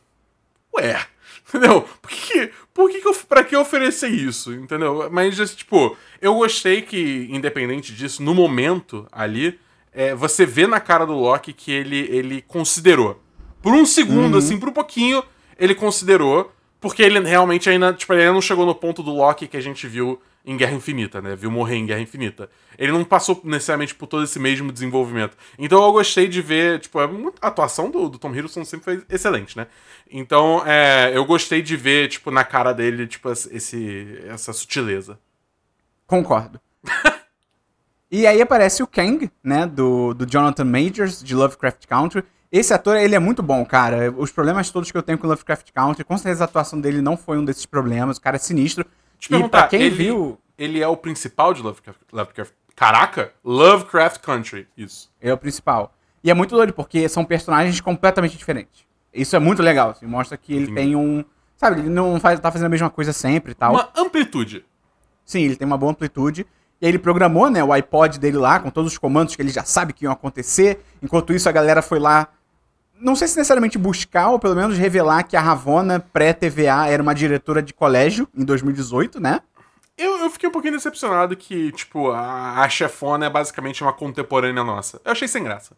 Ué, 0.74 1.04
entendeu? 1.48 1.82
Por 2.00 2.10
que, 2.10 2.50
por 2.84 2.90
que, 2.90 3.00
que 3.00 3.08
eu, 3.08 3.14
pra 3.26 3.42
que 3.42 3.56
oferecer 3.56 4.10
isso, 4.10 4.52
entendeu? 4.52 5.08
Mas, 5.10 5.34
tipo, 5.54 5.96
eu 6.20 6.34
gostei 6.34 6.82
que, 6.82 7.26
independente 7.30 7.94
disso, 7.94 8.22
no 8.22 8.34
momento 8.34 9.06
ali, 9.10 9.58
é, 9.90 10.14
você 10.14 10.44
vê 10.44 10.66
na 10.66 10.78
cara 10.78 11.06
do 11.06 11.14
Loki 11.14 11.54
que 11.54 11.72
ele, 11.72 12.00
ele 12.10 12.42
considerou. 12.42 13.22
Por 13.62 13.72
um 13.72 13.86
segundo, 13.86 14.36
assim, 14.36 14.58
por 14.58 14.68
um 14.68 14.72
pouquinho, 14.72 15.22
ele 15.58 15.74
considerou, 15.74 16.52
porque 16.78 17.02
ele 17.02 17.18
realmente 17.20 17.70
ainda, 17.70 17.90
tipo, 17.94 18.12
ele 18.12 18.20
ainda 18.20 18.34
não 18.34 18.42
chegou 18.42 18.66
no 18.66 18.74
ponto 18.74 19.02
do 19.02 19.14
Loki 19.14 19.48
que 19.48 19.56
a 19.56 19.62
gente 19.62 19.86
viu 19.86 20.20
em 20.44 20.56
Guerra 20.56 20.74
Infinita, 20.74 21.22
né? 21.22 21.34
Viu 21.34 21.50
morrer 21.50 21.76
em 21.76 21.86
Guerra 21.86 22.00
Infinita. 22.00 22.50
Ele 22.78 22.92
não 22.92 23.04
passou 23.04 23.40
necessariamente 23.44 23.94
por 23.94 24.06
todo 24.06 24.24
esse 24.24 24.38
mesmo 24.38 24.70
desenvolvimento. 24.70 25.36
Então 25.58 25.82
eu 25.82 25.92
gostei 25.92 26.28
de 26.28 26.42
ver, 26.42 26.80
tipo, 26.80 27.00
é 27.00 27.08
a 27.40 27.46
atuação 27.48 27.90
do, 27.90 28.08
do 28.10 28.18
Tom 28.18 28.30
Hiddleston 28.30 28.64
sempre 28.64 28.84
foi 28.84 29.02
excelente, 29.08 29.56
né? 29.56 29.66
Então, 30.10 30.62
é, 30.66 31.10
eu 31.14 31.24
gostei 31.24 31.62
de 31.62 31.76
ver, 31.76 32.08
tipo, 32.08 32.30
na 32.30 32.44
cara 32.44 32.72
dele, 32.72 33.06
tipo, 33.06 33.30
esse, 33.30 34.22
essa 34.28 34.52
sutileza. 34.52 35.18
Concordo. 36.06 36.60
e 38.10 38.26
aí 38.26 38.42
aparece 38.42 38.82
o 38.82 38.86
Kang, 38.86 39.30
né, 39.42 39.66
do, 39.66 40.12
do 40.12 40.26
Jonathan 40.26 40.64
Majors, 40.64 41.22
de 41.22 41.34
Lovecraft 41.34 41.86
Country. 41.86 42.22
Esse 42.52 42.72
ator, 42.74 42.96
ele 42.96 43.14
é 43.14 43.18
muito 43.18 43.42
bom, 43.42 43.64
cara. 43.64 44.12
Os 44.16 44.30
problemas 44.30 44.70
todos 44.70 44.92
que 44.92 44.96
eu 44.96 45.02
tenho 45.02 45.18
com 45.18 45.26
Lovecraft 45.26 45.72
Country, 45.72 46.04
com 46.04 46.16
certeza 46.18 46.44
a 46.44 46.46
atuação 46.46 46.80
dele 46.80 47.00
não 47.00 47.16
foi 47.16 47.38
um 47.38 47.44
desses 47.44 47.66
problemas. 47.66 48.18
O 48.18 48.20
cara 48.20 48.36
é 48.36 48.38
sinistro. 48.38 48.86
Te 49.18 49.26
e 49.26 49.28
pra 49.28 49.38
perguntar, 49.38 49.68
quem 49.68 49.82
ele, 49.82 49.90
viu, 49.94 50.38
ele 50.58 50.80
é 50.80 50.88
o 50.88 50.96
principal 50.96 51.52
de 51.54 51.62
Lovecraft, 51.62 52.00
Lovecraft. 52.12 52.52
Caraca! 52.74 53.32
Lovecraft 53.44 54.20
Country. 54.20 54.66
Isso. 54.76 55.10
é 55.20 55.32
o 55.32 55.38
principal. 55.38 55.94
E 56.22 56.30
é 56.30 56.34
muito 56.34 56.56
doido, 56.56 56.72
porque 56.72 57.08
são 57.08 57.24
personagens 57.24 57.80
completamente 57.80 58.36
diferentes. 58.36 58.84
Isso 59.12 59.36
é 59.36 59.38
muito 59.38 59.62
legal, 59.62 59.90
assim, 59.90 60.06
mostra 60.06 60.36
que 60.36 60.54
ele 60.54 60.72
tem 60.72 60.96
um... 60.96 61.24
Sabe, 61.56 61.80
ele 61.80 61.88
não 61.88 62.18
faz, 62.18 62.40
tá 62.40 62.50
fazendo 62.50 62.66
a 62.66 62.70
mesma 62.70 62.90
coisa 62.90 63.12
sempre 63.12 63.52
e 63.52 63.54
tal. 63.54 63.72
Uma 63.72 63.90
amplitude. 63.96 64.64
Sim, 65.24 65.42
ele 65.42 65.56
tem 65.56 65.66
uma 65.66 65.78
boa 65.78 65.92
amplitude. 65.92 66.46
E 66.80 66.86
aí 66.86 66.90
ele 66.90 66.98
programou, 66.98 67.48
né, 67.48 67.62
o 67.62 67.72
iPod 67.72 68.18
dele 68.18 68.36
lá, 68.36 68.58
com 68.58 68.70
todos 68.70 68.92
os 68.92 68.98
comandos 68.98 69.36
que 69.36 69.40
ele 69.40 69.50
já 69.50 69.64
sabe 69.64 69.92
que 69.92 70.04
iam 70.04 70.12
acontecer. 70.12 70.84
Enquanto 71.02 71.32
isso, 71.32 71.48
a 71.48 71.52
galera 71.52 71.80
foi 71.80 71.98
lá, 71.98 72.28
não 73.04 73.14
sei 73.14 73.28
se 73.28 73.36
necessariamente 73.36 73.78
buscar, 73.78 74.30
ou 74.30 74.38
pelo 74.38 74.56
menos 74.56 74.76
revelar 74.78 75.22
que 75.24 75.36
a 75.36 75.40
Ravonna, 75.40 76.00
pré-TVA, 76.12 76.88
era 76.88 77.02
uma 77.02 77.14
diretora 77.14 77.62
de 77.62 77.72
colégio 77.74 78.26
em 78.36 78.44
2018, 78.44 79.20
né? 79.20 79.40
Eu, 79.96 80.18
eu 80.18 80.30
fiquei 80.30 80.48
um 80.48 80.52
pouquinho 80.52 80.74
decepcionado 80.74 81.36
que, 81.36 81.70
tipo, 81.72 82.10
a, 82.10 82.60
a 82.62 82.68
chefona 82.68 83.26
é 83.26 83.30
basicamente 83.30 83.82
uma 83.82 83.92
contemporânea 83.92 84.64
nossa. 84.64 85.00
Eu 85.04 85.12
achei 85.12 85.28
sem 85.28 85.44
graça. 85.44 85.76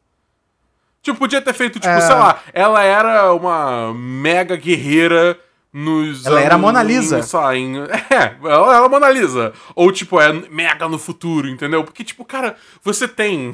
Tipo, 1.03 1.19
podia 1.19 1.43
ter 1.43 1.53
feito, 1.53 1.79
tipo, 1.79 1.93
É. 1.93 2.01
sei 2.01 2.15
lá, 2.15 2.41
ela 2.53 2.83
era 2.83 3.33
uma 3.35 3.93
mega 3.95 4.57
guerreira 4.57 5.39
nos. 5.73 6.25
Ela 6.25 6.41
era 6.41 6.55
a 6.55 6.57
anos- 6.57 6.63
Mona 6.67 6.83
Lisa. 6.83 7.23
Sei 7.23 7.39
lá, 7.39 7.55
em, 7.57 7.77
é, 8.11 8.37
ela 8.43 8.77
era 8.77 8.87
a 8.87 8.89
Mona 8.89 9.11
Lisa. 9.11 9.53
Ou, 9.75 9.93
tipo, 9.93 10.19
é 10.21 10.33
mega 10.33 10.89
no 10.89 10.99
futuro, 10.99 11.47
entendeu? 11.49 11.85
Porque, 11.85 12.03
tipo, 12.03 12.25
cara, 12.25 12.57
você 12.83 13.07
tem. 13.07 13.53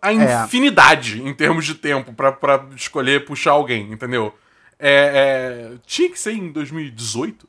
A 0.00 0.12
É. 0.12 0.44
infinidade 0.44 1.22
em 1.22 1.32
termos 1.34 1.64
de 1.64 1.74
tempo 1.74 2.12
pra, 2.12 2.32
pra 2.32 2.64
escolher 2.76 3.24
puxar 3.24 3.52
alguém, 3.52 3.92
entendeu? 3.92 4.34
É, 4.78 5.70
é, 5.74 5.78
tinha 5.86 6.10
que 6.10 6.18
ser 6.18 6.32
em 6.32 6.50
2018? 6.50 7.48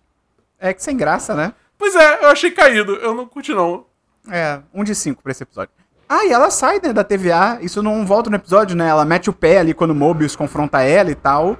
É 0.59 0.73
que 0.73 0.83
sem 0.83 0.95
graça, 0.95 1.33
né? 1.35 1.53
Pois 1.77 1.95
é, 1.95 2.23
eu 2.23 2.29
achei 2.29 2.51
caído. 2.51 2.95
Eu 2.95 3.13
não 3.13 3.25
curti, 3.25 3.53
não. 3.53 3.85
É, 4.31 4.59
um 4.73 4.83
de 4.83 4.93
cinco 4.95 5.21
pra 5.21 5.31
esse 5.31 5.43
episódio. 5.43 5.73
Ah, 6.07 6.25
e 6.25 6.31
ela 6.31 6.49
sai, 6.51 6.79
né, 6.81 6.93
da 6.93 7.03
TVA. 7.03 7.57
Isso 7.61 7.81
não 7.81 8.05
volta 8.05 8.29
no 8.29 8.35
episódio, 8.35 8.75
né? 8.75 8.87
Ela 8.87 9.03
mete 9.03 9.29
o 9.29 9.33
pé 9.33 9.57
ali 9.59 9.73
quando 9.73 9.91
o 9.91 9.95
Mobius 9.95 10.35
confronta 10.35 10.81
ela 10.81 11.09
e 11.09 11.15
tal. 11.15 11.57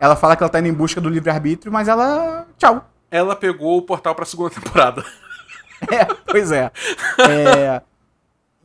Ela 0.00 0.16
fala 0.16 0.34
que 0.36 0.42
ela 0.42 0.50
tá 0.50 0.58
indo 0.58 0.68
em 0.68 0.72
busca 0.74 1.00
do 1.00 1.08
livre-arbítrio, 1.08 1.72
mas 1.72 1.86
ela. 1.88 2.46
Tchau. 2.58 2.90
Ela 3.10 3.36
pegou 3.36 3.78
o 3.78 3.82
portal 3.82 4.14
pra 4.14 4.24
segunda 4.26 4.50
temporada. 4.60 5.04
É, 5.90 6.04
pois 6.26 6.50
é. 6.50 6.70
é. 7.18 7.82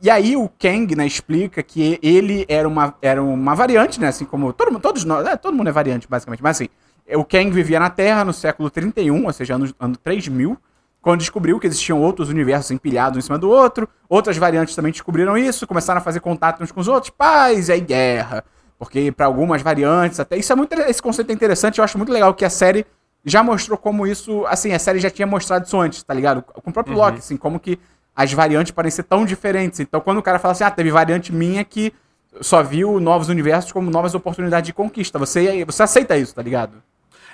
E 0.00 0.08
aí 0.08 0.36
o 0.36 0.48
Kang, 0.48 0.94
né, 0.94 1.06
explica 1.06 1.60
que 1.60 1.98
ele 2.00 2.46
era 2.48 2.68
uma, 2.68 2.94
era 3.02 3.20
uma 3.20 3.54
variante, 3.54 4.00
né, 4.00 4.08
assim 4.08 4.24
como 4.24 4.52
todo, 4.52 4.78
todos 4.78 5.04
nós, 5.04 5.26
é, 5.26 5.36
todo 5.36 5.56
mundo 5.56 5.68
é 5.68 5.72
variante, 5.72 6.06
basicamente, 6.08 6.40
mas 6.40 6.56
assim, 6.56 6.68
o 7.16 7.24
Kang 7.24 7.50
vivia 7.50 7.80
na 7.80 7.90
Terra 7.90 8.24
no 8.24 8.32
século 8.32 8.70
31, 8.70 9.24
ou 9.24 9.32
seja, 9.32 9.56
ano, 9.56 9.74
ano 9.78 9.96
3000, 9.96 10.56
quando 11.02 11.18
descobriu 11.18 11.58
que 11.58 11.66
existiam 11.66 12.00
outros 12.00 12.28
universos 12.28 12.70
empilhados 12.70 13.18
em 13.18 13.22
cima 13.22 13.38
do 13.38 13.50
outro, 13.50 13.88
outras 14.08 14.36
variantes 14.36 14.76
também 14.76 14.92
descobriram 14.92 15.36
isso, 15.36 15.66
começaram 15.66 16.00
a 16.00 16.02
fazer 16.02 16.20
contato 16.20 16.62
uns 16.62 16.70
com 16.70 16.80
os 16.80 16.86
outros, 16.86 17.10
paz 17.10 17.68
e 17.68 17.72
aí 17.72 17.80
guerra, 17.80 18.44
porque 18.78 19.10
para 19.10 19.26
algumas 19.26 19.62
variantes, 19.62 20.20
até 20.20 20.36
isso 20.36 20.52
é 20.52 20.56
muito, 20.56 20.74
esse 20.74 21.02
conceito 21.02 21.30
é 21.30 21.32
interessante, 21.32 21.78
eu 21.78 21.84
acho 21.84 21.98
muito 21.98 22.12
legal 22.12 22.32
que 22.34 22.44
a 22.44 22.50
série 22.50 22.86
já 23.24 23.42
mostrou 23.42 23.76
como 23.76 24.06
isso, 24.06 24.46
assim, 24.46 24.72
a 24.72 24.78
série 24.78 25.00
já 25.00 25.10
tinha 25.10 25.26
mostrado 25.26 25.66
isso 25.66 25.78
antes, 25.78 26.02
tá 26.04 26.14
ligado? 26.14 26.42
Com 26.42 26.70
o 26.70 26.72
próprio 26.72 26.96
Loki, 26.96 27.18
assim, 27.18 27.36
como 27.36 27.58
que 27.58 27.78
as 28.18 28.32
variantes 28.32 28.72
podem 28.72 28.90
ser 28.90 29.04
tão 29.04 29.24
diferentes. 29.24 29.78
Então, 29.78 30.00
quando 30.00 30.18
o 30.18 30.22
cara 30.22 30.40
fala 30.40 30.50
assim, 30.50 30.64
ah, 30.64 30.70
teve 30.72 30.90
variante 30.90 31.32
minha 31.32 31.62
que 31.62 31.92
só 32.40 32.64
viu 32.64 32.98
novos 32.98 33.28
universos 33.28 33.70
como 33.70 33.92
novas 33.92 34.12
oportunidades 34.12 34.66
de 34.66 34.72
conquista, 34.72 35.20
você, 35.20 35.64
você 35.64 35.84
aceita 35.84 36.18
isso, 36.18 36.34
tá 36.34 36.42
ligado? 36.42 36.82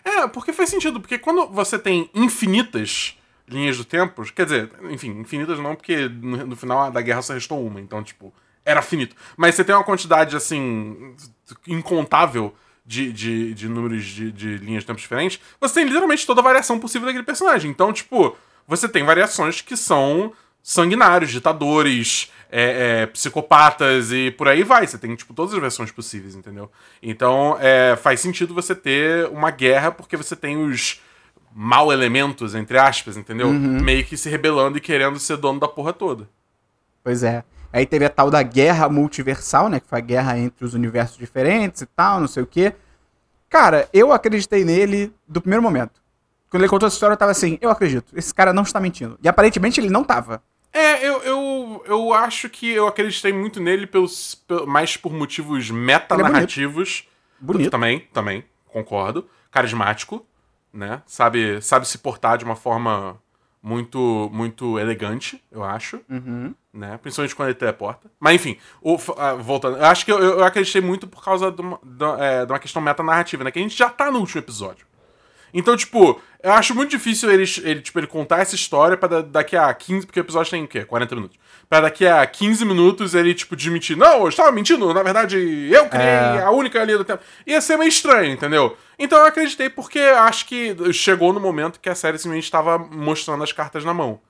É, 0.05 0.29
porque 0.29 0.53
faz 0.53 0.69
sentido, 0.69 1.01
porque 1.01 1.17
quando 1.17 1.47
você 1.47 1.79
tem 1.79 2.11
infinitas 2.15 3.17
linhas 3.49 3.79
do 3.79 3.85
tempo, 3.87 4.23
quer 4.35 4.45
dizer, 4.45 4.71
enfim, 4.91 5.09
infinitas 5.21 5.59
não, 5.59 5.75
porque 5.75 6.07
no, 6.07 6.55
final 6.55 6.91
da 6.91 7.01
guerra 7.01 7.23
só 7.23 7.33
restou 7.33 7.67
uma, 7.67 7.81
então, 7.81 8.03
tipo, 8.03 8.31
era 8.63 8.83
finito. 8.83 9.17
Mas 9.39 9.55
você 9.55 9.65
tem 9.65 9.75
uma 9.75 9.85
quantidade, 9.85 10.37
assim, 10.37 11.15
incontável 11.67 12.55
de, 12.85 13.11
de, 13.11 13.55
de 13.55 13.69
números 13.71 14.05
de, 14.05 14.31
de 14.31 14.59
linhas 14.59 14.83
de 14.83 14.89
tempo 14.89 15.01
diferentes, 15.01 15.41
você 15.59 15.77
tem 15.77 15.85
literalmente 15.85 16.27
toda 16.27 16.43
a 16.43 16.45
variação 16.45 16.79
possível 16.79 17.07
daquele 17.07 17.25
personagem. 17.25 17.71
Então, 17.71 17.91
tipo, 17.91 18.37
você 18.69 18.87
tem 18.87 19.03
variações 19.03 19.63
que 19.63 19.79
são 19.79 20.31
sanguinários, 20.65 21.31
ditadores, 21.31 22.33
é, 22.51 23.03
é, 23.03 23.07
psicopatas 23.07 24.11
e 24.11 24.31
por 24.31 24.49
aí 24.49 24.63
vai. 24.63 24.87
Você 24.87 24.97
tem, 24.97 25.15
tipo, 25.15 25.35
todas 25.35 25.53
as 25.53 25.61
versões 25.61 25.93
possíveis, 25.93 26.35
entendeu? 26.35 26.71
Então, 27.03 27.59
é, 27.61 27.95
faz 27.97 28.21
sentido 28.21 28.55
você 28.55 28.75
ter 28.75 29.29
uma 29.29 29.51
guerra 29.51 29.93
porque 29.93 30.17
você 30.17 30.35
tem 30.35 30.57
os 30.57 31.03
mal 31.55 31.93
elementos, 31.93 32.55
entre 32.55 32.79
aspas, 32.79 33.17
entendeu? 33.17 33.53
Meio 33.53 34.05
que 34.05 34.17
se 34.17 34.31
rebelando 34.31 34.79
e 34.79 34.81
querendo 34.81 35.19
ser 35.21 35.37
dono 35.37 35.61
da 35.61 35.69
porra 35.69 35.93
toda. 35.93 36.29
Pois 37.03 37.23
é. 37.23 37.45
Aí 37.71 37.85
teve 37.85 38.07
a 38.07 38.11
tal 38.11 38.31
da 38.31 38.43
guerra 38.43 38.89
multiversal, 38.89 39.69
né? 39.69 39.79
Que 39.81 39.87
foi 39.87 39.99
a 39.99 40.03
guerra 40.03 40.39
entre 40.39 40.65
os 40.65 40.73
universos 40.75 41.19
diferentes 41.19 41.83
e 41.83 41.87
tal, 41.87 42.21
não 42.21 42.27
sei 42.27 42.43
o 42.43 42.47
quê. 42.47 42.73
Cara, 43.51 43.89
eu 43.93 44.13
acreditei 44.13 44.65
nele 44.65 45.13
do 45.29 45.41
primeiro 45.41 45.63
momento. 45.63 46.03
Quando 46.49 46.63
ele 46.63 46.71
contou 46.71 46.87
essa 46.87 46.97
história, 46.97 47.15
eu 47.15 47.19
tava 47.19 47.33
assim, 47.33 47.59
eu 47.61 47.69
acredito, 47.69 48.17
esse 48.17 48.33
cara 48.33 48.53
não 48.53 48.63
está 48.63 48.81
mentindo. 48.81 49.19
E 49.23 49.29
aparentemente 49.29 49.81
ele 49.81 49.91
não 49.91 50.03
tava. 50.05 50.43
É, 50.75 51.07
eu, 51.09 51.23
eu, 51.23 51.85
eu 51.87 52.13
acho 52.13 52.49
que 52.51 52.69
eu 52.69 52.89
acreditei 52.89 53.33
muito 53.33 53.61
nele 53.61 53.87
pelos, 53.87 54.35
pel- 54.35 54.67
mais 54.67 54.97
por 54.97 55.13
motivos 55.13 55.71
metanarrativos. 55.71 57.09
Bonito. 57.39 57.71
Também, 57.71 58.01
também, 58.13 58.45
concordo. 58.67 59.29
Carismático, 59.53 60.27
né? 60.73 61.01
Sabe, 61.07 61.63
sabe 61.63 61.87
se 61.87 61.97
portar 61.99 62.37
de 62.39 62.45
uma 62.45 62.57
forma 62.57 63.17
muito 63.63 64.29
muito 64.33 64.79
elegante, 64.79 65.43
eu 65.51 65.63
acho. 65.63 66.01
Uhum. 66.11 66.55
Né? 66.73 66.99
Principalmente 66.99 67.37
quando 67.37 67.49
ele 67.51 67.55
teleporta. 67.59 68.11
Mas 68.19 68.35
enfim, 68.35 68.59
o- 68.83 68.99
ah, 69.17 69.35
voltando. 69.35 69.77
Eu 69.79 69.85
acho 69.87 70.05
que 70.05 70.11
eu, 70.13 70.19
eu 70.19 70.45
acreditei 70.45 70.81
muito 70.83 71.07
por 71.07 71.23
causa 71.25 71.53
de 71.53 71.61
uma, 71.61 71.79
da- 71.85 72.17
é, 72.19 72.45
de 72.47 72.53
uma 72.53 72.59
questão 72.59 72.83
metanarrativa, 72.83 73.45
né? 73.45 73.51
Que 73.53 73.61
a 73.61 73.63
gente 73.63 73.77
já 73.79 73.89
tá 73.89 74.11
no 74.11 74.19
último 74.19 74.41
episódio. 74.41 74.85
Então, 75.55 75.77
tipo, 75.77 76.21
eu 76.43 76.53
acho 76.53 76.75
muito 76.75 76.91
difícil 76.91 77.31
ele, 77.31 77.45
ele, 77.63 77.81
tipo, 77.81 77.99
ele 78.01 78.09
contar 78.09 78.41
essa 78.41 78.55
história 78.57 78.97
pra 78.97 79.09
da- 79.09 79.23
daqui 79.23 79.57
a 79.57 79.73
15. 79.73 80.05
Porque 80.05 80.19
o 80.19 80.23
episódio 80.23 80.51
tem 80.51 80.65
o 80.65 80.69
quê? 80.69 80.85
40 80.85 81.15
minutos. 81.15 81.39
Pra 81.71 81.81
daqui 81.81 82.07
a 82.07 82.27
15 82.27 82.65
minutos 82.65 83.15
ele, 83.15 83.33
tipo, 83.33 83.55
desmentir. 83.57 83.97
Não, 83.97 84.23
eu 84.23 84.29
estava 84.29 84.51
mentindo, 84.53 84.93
na 84.93 85.03
verdade, 85.03 85.39
eu 85.73 85.89
criei 85.89 86.07
É. 86.07 86.43
a 86.43 86.51
única 86.51 86.83
linha 86.85 86.99
do 86.99 87.05
tempo. 87.05 87.23
Ia 87.47 87.61
ser 87.61 87.77
meio 87.79 87.89
estranho, 87.89 88.33
entendeu? 88.33 88.77
Então 88.99 89.19
eu 89.19 89.27
acreditei 89.27 89.71
porque 89.71 89.99
acho 90.01 90.45
que 90.47 90.77
chegou 90.93 91.33
no 91.33 91.41
momento 91.41 91.79
que 91.81 91.89
a 91.89 91.95
série 91.95 92.19
simplesmente 92.19 92.45
estava 92.45 92.77
mostrando 92.79 93.43
as 93.45 93.53
cartas 93.53 93.85
na 93.85 93.95
mão. 93.95 94.21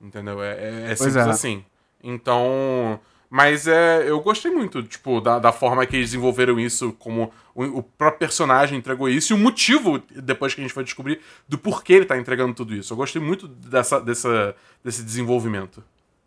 Entendeu? 0.00 0.42
É, 0.42 0.50
é, 0.52 0.92
é 0.92 0.96
simples 0.96 1.16
é. 1.16 1.20
assim. 1.22 1.64
Então. 2.02 3.00
Mas 3.34 3.66
é, 3.66 4.08
eu 4.08 4.20
gostei 4.20 4.48
muito, 4.48 4.80
tipo, 4.84 5.20
da, 5.20 5.40
da 5.40 5.50
forma 5.50 5.84
que 5.84 5.96
eles 5.96 6.10
desenvolveram 6.10 6.56
isso, 6.60 6.92
como 7.00 7.32
o, 7.52 7.64
o 7.64 7.82
próprio 7.82 8.20
personagem 8.20 8.78
entregou 8.78 9.08
isso, 9.08 9.32
e 9.32 9.34
o 9.34 9.36
motivo, 9.36 10.00
depois 10.22 10.54
que 10.54 10.60
a 10.60 10.62
gente 10.62 10.72
foi 10.72 10.84
descobrir, 10.84 11.18
do 11.48 11.58
porquê 11.58 11.94
ele 11.94 12.04
tá 12.04 12.16
entregando 12.16 12.54
tudo 12.54 12.72
isso. 12.72 12.92
Eu 12.92 12.96
gostei 12.96 13.20
muito 13.20 13.48
dessa, 13.48 14.00
dessa, 14.00 14.54
desse 14.84 15.02
desenvolvimento. 15.02 15.82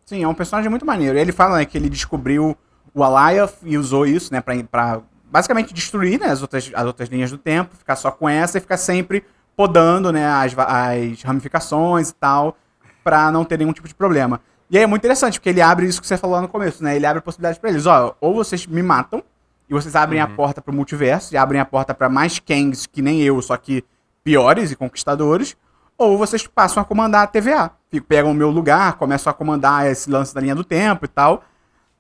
Sim, 0.06 0.22
é 0.22 0.28
um 0.28 0.34
personagem 0.34 0.70
muito 0.70 0.86
maneiro. 0.86 1.18
Ele 1.18 1.32
fala 1.32 1.60
né, 1.60 1.66
que 1.66 1.78
ele 1.78 1.88
descobriu 1.88 2.58
o 2.94 3.02
Alioth 3.02 3.56
e 3.64 3.78
usou 3.78 4.06
isso, 4.06 4.34
né, 4.34 4.42
pra, 4.42 4.62
pra 4.66 5.02
basicamente 5.32 5.74
destruir 5.74 6.20
né, 6.20 6.28
as, 6.28 6.42
outras, 6.42 6.70
as 6.74 6.86
outras 6.86 7.08
linhas 7.08 7.32
do 7.32 7.38
tempo, 7.38 7.74
ficar 7.78 7.96
só 7.96 8.12
com 8.12 8.28
essa 8.28 8.58
e 8.58 8.62
ficar 8.62 8.76
sempre 8.76 9.24
podando 9.56 10.12
né, 10.12 10.28
as, 10.28 10.54
as 10.58 11.22
ramificações 11.22 12.10
e 12.10 12.16
tal, 12.16 12.58
pra 13.02 13.32
não 13.32 13.46
ter 13.46 13.60
nenhum 13.60 13.72
tipo 13.72 13.88
de 13.88 13.96
problema. 13.96 14.42
E 14.70 14.78
aí 14.78 14.84
é 14.84 14.88
muito 14.88 15.02
interessante, 15.02 15.40
porque 15.40 15.50
ele 15.50 15.62
abre 15.62 15.86
isso 15.86 16.02
que 16.02 16.08
você 16.08 16.18
falou 16.18 16.36
lá 16.36 16.42
no 16.42 16.48
começo, 16.48 16.84
né? 16.84 16.96
Ele 16.96 17.06
abre 17.06 17.22
possibilidades 17.22 17.60
pra 17.60 17.70
eles. 17.70 17.86
Ó, 17.86 18.16
ou 18.20 18.34
vocês 18.34 18.66
me 18.68 18.84
matam, 18.84 19.24
e 19.70 19.74
vocês 19.74 19.96
abrem 19.96 20.20
a 20.20 20.28
porta 20.28 20.62
pro 20.62 20.74
multiverso, 20.74 21.34
e 21.34 21.38
abrem 21.38 21.60
a 21.60 21.66
porta 21.66 21.94
pra 21.94 22.10
mais 22.10 22.40
Kangs 22.40 22.86
que 22.86 23.02
nem 23.02 23.22
eu, 23.22 23.42
só 23.42 23.56
que 23.56 23.84
piores 24.24 24.72
e 24.72 24.76
conquistadores, 24.76 25.56
ou 25.98 26.18
vocês 26.18 26.46
passam 26.46 26.82
a 26.82 26.86
comandar 26.86 27.24
a 27.24 27.28
TVA. 27.28 27.72
Pegam 28.08 28.32
o 28.32 28.34
meu 28.34 28.50
lugar, 28.50 28.94
começam 28.98 29.32
a 29.32 29.34
comandar 29.34 29.88
esse 29.88 30.10
lance 30.10 30.36
da 30.36 30.42
linha 30.42 30.54
do 30.54 30.64
tempo 30.64 31.06
e 31.06 31.08
tal. 31.08 31.44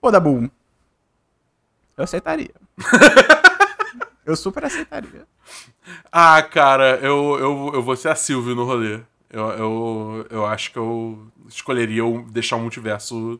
Pô, 0.01 0.11
Dabu, 0.11 0.51
eu 1.95 2.03
aceitaria. 2.03 2.51
eu 4.25 4.35
super 4.35 4.65
aceitaria. 4.65 5.25
Ah, 6.11 6.41
cara, 6.43 6.97
eu, 6.97 7.37
eu, 7.39 7.71
eu 7.75 7.81
vou 7.81 7.95
ser 7.95 8.09
a 8.09 8.15
Sylvie 8.15 8.53
no 8.53 8.65
rolê. 8.65 8.99
Eu, 9.29 9.49
eu, 9.49 10.27
eu 10.29 10.45
acho 10.45 10.71
que 10.71 10.77
eu 10.77 11.27
escolheria 11.47 12.03
deixar 12.29 12.55
o 12.55 12.61
multiverso 12.61 13.39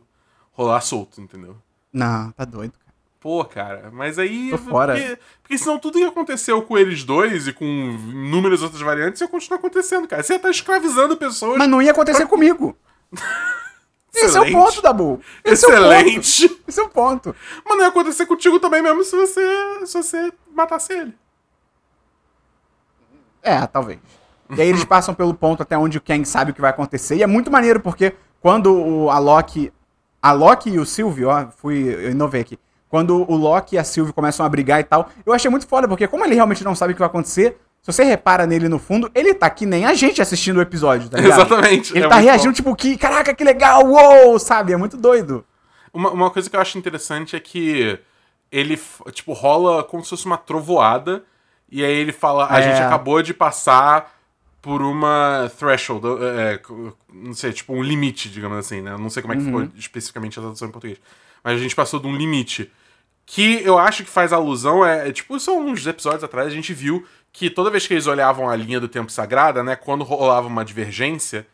rolar 0.52 0.82
solto, 0.82 1.22
entendeu? 1.22 1.58
Não, 1.94 2.32
tá 2.32 2.44
doido, 2.44 2.74
cara. 2.74 2.88
Pô, 3.20 3.44
cara, 3.46 3.90
mas 3.92 4.20
aí. 4.20 4.52
Tô 4.52 4.58
fora. 4.58 4.94
Porque, 4.94 5.20
porque 5.42 5.58
senão 5.58 5.80
tudo 5.80 5.98
que 5.98 6.04
aconteceu 6.04 6.62
com 6.62 6.78
eles 6.78 7.04
dois 7.04 7.48
e 7.48 7.54
com 7.54 7.66
inúmeras 7.66 8.62
outras 8.62 8.82
variantes 8.82 9.22
ia 9.22 9.28
continuar 9.28 9.60
acontecendo, 9.60 10.08
cara. 10.08 10.22
Você 10.22 10.34
ia 10.34 10.38
estar 10.38 10.50
escravizando 10.50 11.18
pessoas. 11.18 11.58
Mas 11.58 11.70
não 11.70 11.82
ia 11.82 11.92
acontecer 11.92 12.28
comigo. 12.28 12.78
Esse 14.14 14.38
é 14.38 14.40
o 14.40 14.44
Excelente. 14.44 14.54
ponto, 14.54 14.82
Dabu. 14.82 15.22
Esse 15.44 15.66
é 15.66 15.68
o 15.68 15.72
ponto. 15.72 15.84
Excelente! 15.94 16.62
Esse 16.68 16.80
é 16.80 16.84
o 16.84 16.90
ponto. 16.90 17.36
Mas 17.64 17.78
não 17.78 17.84
ia 17.84 17.90
acontecer 17.90 18.26
contigo 18.26 18.60
também 18.60 18.82
mesmo 18.82 19.04
se 19.04 19.16
você, 19.16 19.86
se 19.86 19.94
você 20.02 20.34
matasse 20.54 20.94
ele. 20.94 21.14
É, 23.44 23.66
talvez. 23.68 24.00
E 24.56 24.62
aí 24.62 24.68
eles 24.70 24.86
passam 24.86 25.14
pelo 25.14 25.34
ponto 25.34 25.62
até 25.64 25.78
onde 25.78 25.98
o 25.98 26.02
Kang 26.02 26.24
sabe 26.26 26.52
o 26.52 26.54
que 26.54 26.62
vai 26.62 26.70
acontecer. 26.70 27.16
E 27.18 27.24
é 27.24 27.28
muito 27.28 27.52
maneiro, 27.52 27.80
porque 27.80 28.14
quando 28.42 28.74
o, 28.74 29.10
a 29.10 29.20
Loki. 29.20 29.72
A 30.22 30.32
Loki 30.32 30.70
e 30.72 30.80
o 30.80 30.86
Sylvie, 30.86 31.26
ó, 31.26 31.48
fui. 31.58 31.78
Eu 31.78 32.12
inovei 32.12 32.42
aqui. 32.42 32.60
Quando 32.90 33.30
o 33.30 33.36
Loki 33.36 33.76
e 33.76 33.80
a 33.80 33.84
Sylvie 33.84 34.14
começam 34.14 34.46
a 34.46 34.50
brigar 34.50 34.80
e 34.80 34.84
tal, 34.84 35.10
eu 35.26 35.34
achei 35.34 35.52
muito 35.52 35.68
foda, 35.68 35.88
porque 35.88 36.08
como 36.08 36.24
ele 36.24 36.36
realmente 36.36 36.64
não 36.64 36.74
sabe 36.74 36.94
o 36.94 36.96
que 36.96 37.00
vai 37.00 37.08
acontecer, 37.08 37.58
se 37.82 37.92
você 37.92 38.04
repara 38.04 38.46
nele 38.48 38.70
no 38.70 38.80
fundo, 38.80 39.12
ele 39.14 39.34
tá 39.34 39.50
que 39.50 39.66
nem 39.66 39.86
a 39.86 39.94
gente 39.94 40.22
assistindo 40.22 40.58
o 40.58 40.62
episódio, 40.62 41.10
tá 41.10 41.18
ligado? 41.18 41.40
Exatamente. 41.40 41.96
Ele 41.96 42.06
é 42.06 42.10
tá 42.10 42.16
reagindo, 42.16 42.50
bom. 42.50 42.54
tipo, 42.54 42.76
que, 42.76 42.98
caraca, 42.98 43.34
que 43.34 43.44
legal, 43.44 43.86
uou, 43.86 44.40
sabe? 44.40 44.72
É 44.72 44.78
muito 44.78 44.96
doido. 44.96 45.46
Uma, 45.94 46.12
uma 46.12 46.30
coisa 46.32 46.50
que 46.50 46.56
eu 46.56 46.62
acho 46.62 46.78
interessante 46.78 47.36
é 47.36 47.40
que 47.40 48.00
ele, 48.52 48.80
tipo, 49.12 49.34
rola 49.34 49.84
como 49.84 50.02
se 50.04 50.10
fosse 50.10 50.26
uma 50.26 50.38
trovoada. 50.38 51.24
E 51.70 51.84
aí 51.84 51.94
ele 51.94 52.14
fala: 52.14 52.48
a 52.50 52.60
É. 52.60 52.64
gente 52.64 52.82
acabou 52.82 53.22
de 53.22 53.34
passar 53.34 54.17
por 54.62 54.82
uma 54.82 55.50
threshold. 55.58 56.06
é, 56.22 56.56
c- 56.66 56.94
não 57.14 57.34
sei, 57.34 57.54
tipo, 57.54 57.74
um 57.74 57.82
limite, 57.84 58.30
digamos 58.30 58.58
assim, 58.58 58.82
né? 58.82 58.96
Não 58.98 59.10
sei 59.10 59.22
como 59.22 59.34
é 59.34 59.38
que 59.38 59.44
ficou 59.44 59.62
especificamente 59.76 60.38
a 60.40 60.42
tradução 60.42 60.68
em 60.68 60.72
português. 60.72 61.00
Mas 61.44 61.60
a 61.60 61.62
gente 61.62 61.76
passou 61.76 62.00
de 62.00 62.08
um 62.08 62.16
limite. 62.16 62.72
Que 63.26 63.62
eu 63.64 63.78
acho 63.78 64.04
que 64.06 64.10
faz 64.10 64.32
alusão, 64.32 64.86
é, 64.86 65.10
é, 65.10 65.12
tipo, 65.12 65.38
só 65.40 65.58
uns 65.60 65.86
episódios 65.86 66.24
atrás 66.24 66.48
a 66.48 66.52
gente 66.52 66.74
viu 66.74 67.06
que 67.34 67.50
toda 67.50 67.70
vez 67.70 67.86
que 67.86 67.94
eles 67.94 68.08
olhavam 68.08 68.50
a 68.50 68.56
linha 68.56 68.80
do 68.80 68.88
tempo 68.88 69.12
sagrada, 69.12 69.62
né? 69.64 69.76
Quando 69.76 70.04
rolava 70.06 70.48
uma 70.48 70.64
divergência, 70.64 71.46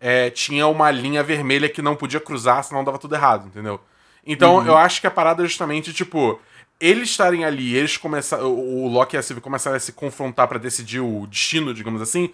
é, 0.00 0.28
tinha 0.30 0.66
uma 0.66 0.90
linha 0.90 1.22
vermelha 1.22 1.68
que 1.68 1.80
não 1.80 1.94
podia 1.94 2.18
cruzar, 2.18 2.64
senão 2.64 2.82
dava 2.82 2.98
tudo 2.98 3.14
errado, 3.14 3.46
entendeu? 3.46 3.80
Então 4.26 4.56
eu 4.66 4.76
acho 4.76 5.00
que 5.00 5.06
a 5.06 5.10
parada 5.10 5.42
é 5.44 5.46
justamente, 5.46 5.92
tipo, 5.92 6.40
eles 6.80 7.10
estarem 7.10 7.44
ali, 7.44 7.76
eles 7.76 7.96
começaram. 7.96 8.46
O 8.46 8.84
o 8.86 8.88
Loki 8.88 9.14
e 9.14 9.18
a 9.18 9.22
Sylvie 9.22 9.40
começaram 9.40 9.76
a 9.76 9.80
se 9.80 9.92
confrontar 9.92 10.48
pra 10.48 10.58
decidir 10.58 10.98
o 11.00 11.26
destino, 11.28 11.72
digamos 11.72 12.02
assim, 12.02 12.30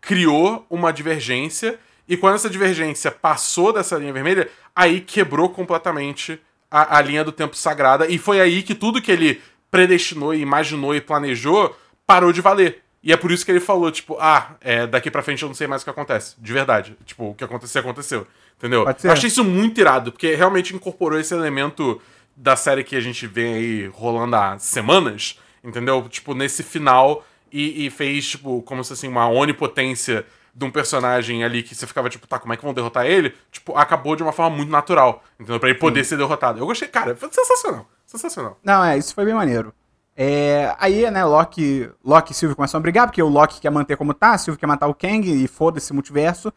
criou 0.00 0.66
uma 0.70 0.92
divergência. 0.92 1.78
E 2.08 2.16
quando 2.16 2.34
essa 2.34 2.50
divergência 2.50 3.10
passou 3.10 3.72
dessa 3.72 3.96
linha 3.96 4.12
vermelha, 4.12 4.48
aí 4.74 5.00
quebrou 5.00 5.48
completamente 5.48 6.40
a, 6.70 6.98
a 6.98 7.02
linha 7.02 7.24
do 7.24 7.32
tempo 7.32 7.56
sagrada. 7.56 8.06
E 8.06 8.18
foi 8.18 8.40
aí 8.40 8.62
que 8.62 8.74
tudo 8.74 9.02
que 9.02 9.10
ele 9.10 9.40
predestinou, 9.70 10.34
imaginou 10.34 10.94
e 10.94 11.00
planejou 11.00 11.76
parou 12.06 12.32
de 12.32 12.40
valer. 12.40 12.82
E 13.02 13.12
é 13.12 13.16
por 13.16 13.30
isso 13.30 13.44
que 13.44 13.52
ele 13.52 13.60
falou, 13.60 13.90
tipo, 13.90 14.16
ah, 14.20 14.56
é, 14.60 14.86
daqui 14.86 15.10
pra 15.10 15.22
frente 15.22 15.42
eu 15.42 15.48
não 15.48 15.54
sei 15.54 15.66
mais 15.66 15.82
o 15.82 15.84
que 15.84 15.90
acontece. 15.90 16.34
De 16.38 16.52
verdade. 16.52 16.96
Tipo, 17.04 17.30
o 17.30 17.34
que 17.34 17.44
aconteceu, 17.44 17.80
aconteceu. 17.80 18.26
Entendeu? 18.56 18.84
Eu 19.04 19.12
achei 19.12 19.28
isso 19.28 19.44
muito 19.44 19.80
irado, 19.80 20.10
porque 20.10 20.34
realmente 20.34 20.74
incorporou 20.74 21.18
esse 21.20 21.34
elemento 21.34 22.00
da 22.34 22.56
série 22.56 22.82
que 22.82 22.96
a 22.96 23.00
gente 23.00 23.26
vem 23.26 23.54
aí 23.54 23.86
rolando 23.86 24.34
há 24.34 24.58
semanas, 24.58 25.38
entendeu? 25.62 26.06
Tipo, 26.08 26.34
nesse 26.34 26.62
final, 26.62 27.24
e, 27.52 27.86
e 27.86 27.90
fez, 27.90 28.28
tipo, 28.28 28.62
como 28.62 28.82
se 28.84 28.92
assim, 28.92 29.08
uma 29.08 29.28
onipotência 29.28 30.26
de 30.54 30.64
um 30.64 30.70
personagem 30.70 31.44
ali 31.44 31.62
que 31.62 31.74
você 31.74 31.86
ficava, 31.86 32.08
tipo, 32.08 32.26
tá, 32.26 32.38
como 32.38 32.52
é 32.52 32.56
que 32.56 32.64
vão 32.64 32.72
derrotar 32.72 33.04
ele? 33.04 33.34
Tipo, 33.52 33.76
acabou 33.76 34.16
de 34.16 34.22
uma 34.22 34.32
forma 34.32 34.56
muito 34.56 34.72
natural, 34.72 35.22
entendeu? 35.38 35.60
Pra 35.60 35.68
ele 35.68 35.78
poder 35.78 36.02
Sim. 36.04 36.10
ser 36.10 36.16
derrotado. 36.16 36.58
Eu 36.58 36.66
gostei, 36.66 36.88
cara, 36.88 37.14
foi 37.14 37.28
sensacional. 37.30 37.86
Sensacional. 38.06 38.58
Não, 38.64 38.82
é, 38.82 38.96
isso 38.96 39.14
foi 39.14 39.24
bem 39.24 39.34
maneiro. 39.34 39.74
É, 40.16 40.74
aí, 40.78 41.10
né, 41.10 41.24
Loki, 41.26 41.90
Loki 42.02 42.32
e 42.32 42.34
Sylvie 42.34 42.56
começam 42.56 42.78
a 42.78 42.80
brigar, 42.80 43.06
porque 43.06 43.22
o 43.22 43.28
Loki 43.28 43.60
quer 43.60 43.70
manter 43.70 43.96
como 43.96 44.14
tá, 44.14 44.32
a 44.32 44.38
Sylvie 44.38 44.58
quer 44.58 44.66
matar 44.66 44.86
o 44.86 44.94
Kang 44.94 45.28
e 45.28 45.46
foda-se 45.46 45.92
multiverso. 45.92 46.50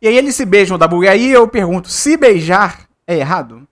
E 0.00 0.06
aí 0.06 0.16
eles 0.16 0.36
se 0.36 0.46
beijam 0.46 0.78
da 0.78 0.86
bug. 0.86 1.08
Aí 1.08 1.30
eu 1.30 1.48
pergunto, 1.48 1.88
se 1.88 2.16
beijar 2.16 2.88
é 3.06 3.18
errado? 3.18 3.66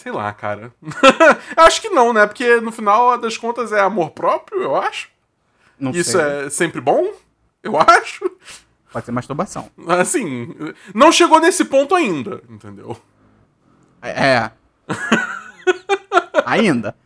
Sei 0.00 0.10
lá, 0.10 0.32
cara. 0.32 0.72
acho 1.56 1.82
que 1.82 1.90
não, 1.90 2.10
né? 2.10 2.26
Porque 2.26 2.58
no 2.60 2.72
final 2.72 3.18
das 3.18 3.36
contas 3.36 3.70
é 3.70 3.80
amor 3.80 4.12
próprio, 4.12 4.62
eu 4.62 4.74
acho. 4.74 5.10
Não 5.78 5.90
Isso 5.90 6.12
sei. 6.12 6.20
é 6.20 6.50
sempre 6.50 6.80
bom, 6.80 7.12
eu 7.62 7.76
acho. 7.80 8.30
Pode 8.90 9.04
ser 9.04 9.12
masturbação. 9.12 9.70
Assim, 9.86 10.54
não 10.94 11.12
chegou 11.12 11.38
nesse 11.38 11.66
ponto 11.66 11.94
ainda, 11.94 12.42
entendeu? 12.48 12.96
É. 14.00 14.50
ainda. 16.46 16.96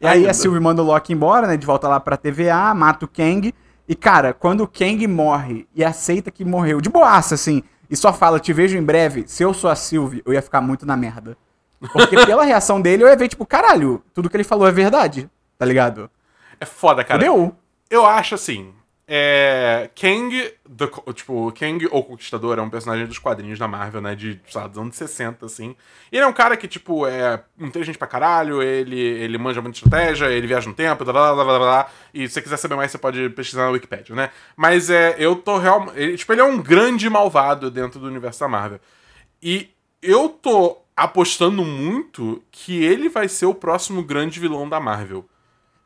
E 0.00 0.06
aí 0.06 0.18
ainda. 0.18 0.30
a 0.30 0.34
Sylvie 0.34 0.60
manda 0.60 0.80
o 0.80 0.86
Loki 0.86 1.12
embora, 1.12 1.48
né? 1.48 1.56
De 1.56 1.66
volta 1.66 1.88
lá 1.88 1.98
pra 1.98 2.16
TVA, 2.16 2.72
mata 2.72 3.04
o 3.04 3.08
Kang. 3.08 3.52
E, 3.88 3.94
cara, 3.96 4.32
quando 4.32 4.62
o 4.62 4.68
Kang 4.68 5.04
morre 5.08 5.66
e 5.74 5.84
aceita 5.84 6.30
que 6.30 6.44
morreu, 6.44 6.80
de 6.80 6.88
boaça, 6.88 7.34
assim, 7.34 7.64
e 7.90 7.96
só 7.96 8.12
fala, 8.12 8.38
te 8.38 8.52
vejo 8.52 8.78
em 8.78 8.82
breve, 8.82 9.24
se 9.26 9.42
eu 9.42 9.52
sou 9.52 9.68
a 9.68 9.76
Sylvie, 9.76 10.22
eu 10.24 10.32
ia 10.32 10.40
ficar 10.40 10.60
muito 10.60 10.86
na 10.86 10.96
merda. 10.96 11.36
Porque 11.92 12.16
pela 12.24 12.44
reação 12.44 12.80
dele, 12.80 13.02
eu 13.02 13.08
ia 13.08 13.16
ver, 13.16 13.28
tipo, 13.28 13.44
caralho, 13.46 14.02
tudo 14.12 14.30
que 14.30 14.36
ele 14.36 14.44
falou 14.44 14.66
é 14.66 14.72
verdade, 14.72 15.28
tá 15.58 15.64
ligado? 15.64 16.10
É 16.60 16.64
foda, 16.64 17.04
cara. 17.04 17.20
Fudeu. 17.20 17.54
Eu 17.90 18.06
acho 18.06 18.34
assim, 18.34 18.72
é, 19.06 19.90
Kang, 19.94 20.30
the, 20.64 21.12
tipo, 21.12 21.52
Kang 21.52 21.86
ou 21.90 22.02
Conquistador 22.02 22.58
é 22.58 22.62
um 22.62 22.70
personagem 22.70 23.06
dos 23.06 23.18
quadrinhos 23.18 23.58
da 23.58 23.68
Marvel, 23.68 24.00
né? 24.00 24.14
De, 24.14 24.40
sabe, 24.48 24.70
dos 24.70 24.78
anos 24.78 24.96
60, 24.96 25.44
assim. 25.44 25.76
E 26.10 26.16
ele 26.16 26.24
é 26.24 26.26
um 26.26 26.32
cara 26.32 26.56
que, 26.56 26.66
tipo, 26.66 27.06
é 27.06 27.42
inteligente 27.58 27.98
pra 27.98 28.06
caralho, 28.06 28.62
ele, 28.62 28.98
ele 28.98 29.36
manja 29.36 29.60
muita 29.60 29.76
estratégia, 29.76 30.26
ele 30.26 30.46
viaja 30.46 30.68
no 30.68 30.74
tempo, 30.74 31.04
blá, 31.04 31.12
blá, 31.12 31.34
blá, 31.34 31.44
blá, 31.44 31.58
blá, 31.58 31.90
E 32.14 32.26
se 32.26 32.34
você 32.34 32.42
quiser 32.42 32.56
saber 32.56 32.76
mais, 32.76 32.90
você 32.90 32.98
pode 32.98 33.28
pesquisar 33.30 33.64
na 33.64 33.70
Wikipedia, 33.70 34.16
né? 34.16 34.30
Mas 34.56 34.88
é, 34.88 35.16
eu 35.18 35.36
tô 35.36 35.58
realmente. 35.58 36.16
Tipo, 36.16 36.32
ele 36.32 36.40
é 36.40 36.44
um 36.44 36.60
grande 36.62 37.08
malvado 37.10 37.70
dentro 37.70 38.00
do 38.00 38.06
universo 38.06 38.40
da 38.40 38.48
Marvel. 38.48 38.80
E 39.42 39.68
eu 40.00 40.30
tô 40.30 40.78
apostando 40.96 41.64
muito 41.64 42.42
que 42.50 42.82
ele 42.84 43.08
vai 43.08 43.28
ser 43.28 43.46
o 43.46 43.54
próximo 43.54 44.02
grande 44.02 44.38
vilão 44.38 44.68
da 44.68 44.78
Marvel. 44.78 45.28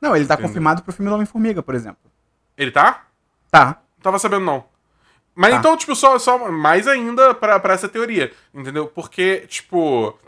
Não, 0.01 0.15
ele 0.15 0.27
tá 0.27 0.35
Entendeu? 0.35 0.49
confirmado 0.49 0.83
pro 0.83 0.93
filme 0.93 1.11
Homem-Formiga, 1.11 1.63
por 1.63 1.75
exemplo. 1.75 2.11
Ele 2.57 2.71
tá? 2.71 3.07
Tá. 3.51 3.81
Não 3.97 4.03
tava 4.03 4.19
sabendo, 4.19 4.45
não. 4.45 4.65
Mas 5.35 5.53
tá. 5.53 5.59
então, 5.59 5.77
tipo, 5.77 5.95
só, 5.95 6.19
só 6.19 6.51
mais 6.51 6.87
ainda 6.87 7.33
pra, 7.33 7.59
pra 7.61 7.75
essa 7.75 7.89
teoria, 7.89 8.33
entendeu? 8.53 8.87
Porque, 8.89 9.45
tipo, 9.47 10.19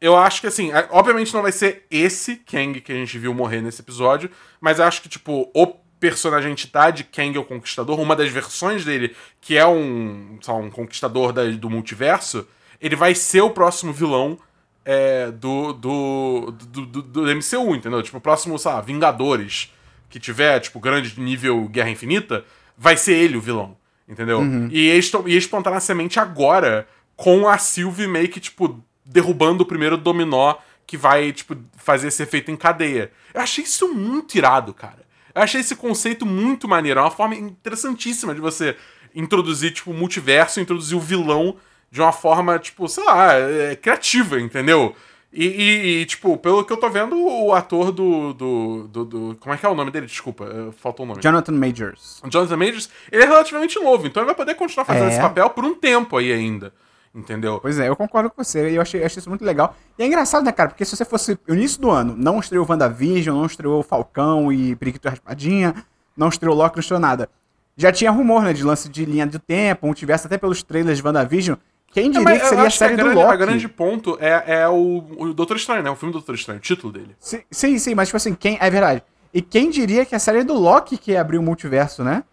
eu 0.00 0.16
acho 0.16 0.40
que 0.40 0.46
assim, 0.46 0.70
obviamente 0.90 1.34
não 1.34 1.42
vai 1.42 1.52
ser 1.52 1.84
esse 1.90 2.36
Kang 2.36 2.80
que 2.80 2.92
a 2.92 2.94
gente 2.94 3.18
viu 3.18 3.34
morrer 3.34 3.60
nesse 3.60 3.82
episódio, 3.82 4.30
mas 4.60 4.78
eu 4.78 4.84
acho 4.84 5.02
que, 5.02 5.08
tipo, 5.08 5.50
o 5.54 5.66
personagem 5.98 6.50
entidade 6.50 7.04
Kang 7.04 7.36
é 7.36 7.40
o 7.40 7.44
Conquistador, 7.44 8.00
uma 8.00 8.16
das 8.16 8.28
versões 8.28 8.84
dele, 8.84 9.16
que 9.40 9.56
é 9.56 9.66
um, 9.66 10.38
só, 10.40 10.58
um 10.58 10.70
conquistador 10.70 11.32
da, 11.32 11.44
do 11.50 11.70
multiverso, 11.70 12.46
ele 12.82 12.96
vai 12.96 13.14
ser 13.14 13.40
o 13.40 13.50
próximo 13.50 13.92
vilão 13.92 14.36
é, 14.84 15.30
do, 15.30 15.72
do, 15.72 16.50
do, 16.50 16.86
do, 16.86 17.02
do 17.02 17.22
MCU, 17.22 17.76
entendeu? 17.76 18.02
Tipo, 18.02 18.18
o 18.18 18.20
próximo, 18.20 18.58
sei 18.58 18.72
lá, 18.72 18.80
Vingadores 18.80 19.72
que 20.10 20.18
tiver, 20.18 20.58
tipo, 20.60 20.80
grande 20.80 21.18
nível 21.18 21.66
Guerra 21.68 21.88
Infinita, 21.88 22.44
vai 22.76 22.96
ser 22.96 23.14
ele 23.14 23.36
o 23.36 23.40
vilão. 23.40 23.76
Entendeu? 24.06 24.40
Uhum. 24.40 24.68
E 24.70 24.88
eles, 24.88 25.10
e 25.26 25.30
eles 25.30 25.46
plantaram 25.46 25.76
a 25.76 25.80
semente 25.80 26.18
agora 26.18 26.86
com 27.16 27.48
a 27.48 27.56
Sylvie 27.56 28.08
meio 28.08 28.28
que, 28.28 28.40
tipo, 28.40 28.84
derrubando 29.06 29.62
o 29.62 29.66
primeiro 29.66 29.96
dominó 29.96 30.56
que 30.84 30.96
vai, 30.96 31.32
tipo, 31.32 31.56
fazer 31.76 32.08
esse 32.08 32.22
efeito 32.22 32.50
em 32.50 32.56
cadeia. 32.56 33.12
Eu 33.32 33.40
achei 33.40 33.64
isso 33.64 33.94
muito 33.94 34.36
irado, 34.36 34.74
cara. 34.74 35.02
Eu 35.34 35.40
achei 35.40 35.60
esse 35.60 35.76
conceito 35.76 36.26
muito 36.26 36.68
maneiro. 36.68 36.98
É 36.98 37.02
uma 37.02 37.10
forma 37.10 37.34
interessantíssima 37.36 38.34
de 38.34 38.40
você 38.40 38.76
introduzir, 39.14 39.72
tipo, 39.72 39.92
o 39.92 39.94
multiverso, 39.94 40.60
introduzir 40.60 40.96
o 40.96 41.00
vilão 41.00 41.56
de 41.92 42.00
uma 42.00 42.10
forma, 42.10 42.58
tipo, 42.58 42.88
sei 42.88 43.04
lá, 43.04 43.34
é, 43.34 43.76
criativa, 43.76 44.40
entendeu? 44.40 44.96
E, 45.30 45.44
e, 45.44 46.00
e, 46.00 46.06
tipo, 46.06 46.38
pelo 46.38 46.64
que 46.64 46.72
eu 46.72 46.76
tô 46.78 46.88
vendo, 46.88 47.16
o 47.16 47.52
ator 47.52 47.92
do, 47.92 48.32
do, 48.32 48.88
do, 48.88 49.04
do, 49.04 49.36
Como 49.38 49.54
é 49.54 49.58
que 49.58 49.64
é 49.64 49.68
o 49.68 49.74
nome 49.74 49.90
dele? 49.90 50.06
Desculpa, 50.06 50.46
faltou 50.78 51.04
o 51.04 51.08
nome. 51.08 51.22
Jonathan 51.22 51.52
Majors. 51.52 52.22
Jonathan 52.30 52.56
Majors, 52.56 52.88
ele 53.10 53.22
é 53.22 53.26
relativamente 53.26 53.78
novo, 53.78 54.06
então 54.06 54.22
ele 54.22 54.26
vai 54.26 54.34
poder 54.34 54.54
continuar 54.54 54.86
fazendo 54.86 55.04
é. 55.04 55.08
esse 55.08 55.20
papel 55.20 55.50
por 55.50 55.64
um 55.64 55.74
tempo 55.74 56.16
aí 56.16 56.32
ainda. 56.32 56.72
Entendeu? 57.14 57.60
Pois 57.60 57.78
é, 57.78 57.88
eu 57.88 57.94
concordo 57.94 58.30
com 58.30 58.42
você. 58.42 58.74
Eu 58.74 58.80
achei, 58.80 59.04
achei 59.04 59.20
isso 59.20 59.28
muito 59.28 59.44
legal. 59.44 59.76
E 59.98 60.02
é 60.02 60.06
engraçado, 60.06 60.44
né, 60.44 60.50
cara? 60.50 60.70
Porque 60.70 60.86
se 60.86 60.96
você 60.96 61.04
fosse 61.04 61.38
o 61.46 61.52
início 61.52 61.78
do 61.78 61.90
ano, 61.90 62.14
não 62.16 62.40
estreou 62.40 62.66
WandaVision, 62.66 63.36
não 63.36 63.44
estreou 63.44 63.82
Falcão 63.82 64.50
e 64.50 64.74
Periquito 64.76 65.10
Raspadinha, 65.10 65.74
não 66.16 66.30
estreou 66.30 66.56
Loki, 66.56 66.76
não 66.76 66.80
estreou 66.80 67.00
nada. 67.00 67.28
Já 67.76 67.92
tinha 67.92 68.10
rumor, 68.10 68.42
né, 68.42 68.54
de 68.54 68.64
lance 68.64 68.88
de 68.88 69.04
linha 69.04 69.26
do 69.26 69.38
tempo, 69.38 69.86
um 69.86 69.92
tivesse 69.92 70.26
até 70.26 70.38
pelos 70.38 70.62
trailers 70.62 70.98
de 70.98 71.04
WandaVision, 71.04 71.56
quem 71.92 72.10
diria 72.10 72.34
é, 72.34 72.38
que 72.38 72.46
seria 72.46 72.64
a 72.64 72.70
série 72.70 72.94
a 72.94 72.96
grande, 72.96 73.14
do 73.14 73.20
Loki? 73.20 73.34
O 73.34 73.38
grande 73.38 73.68
ponto 73.68 74.18
é, 74.18 74.44
é 74.46 74.68
o, 74.68 75.04
o 75.18 75.34
Doutor 75.34 75.56
Estranho, 75.56 75.82
né? 75.82 75.90
O 75.90 75.96
filme 75.96 76.12
do 76.12 76.18
Doutor 76.18 76.34
Estranho, 76.34 76.58
o 76.58 76.62
título 76.62 76.92
dele. 76.92 77.14
Sim, 77.20 77.42
sim, 77.50 77.78
sim, 77.78 77.94
mas 77.94 78.08
tipo 78.08 78.16
assim, 78.16 78.34
quem. 78.34 78.56
É 78.60 78.70
verdade. 78.70 79.02
E 79.32 79.42
quem 79.42 79.70
diria 79.70 80.04
que 80.04 80.14
a 80.14 80.18
série 80.18 80.42
do 80.42 80.54
Loki 80.54 80.96
que 80.96 81.16
abriu 81.16 81.40
o 81.40 81.42
multiverso, 81.42 82.02
né? 82.02 82.24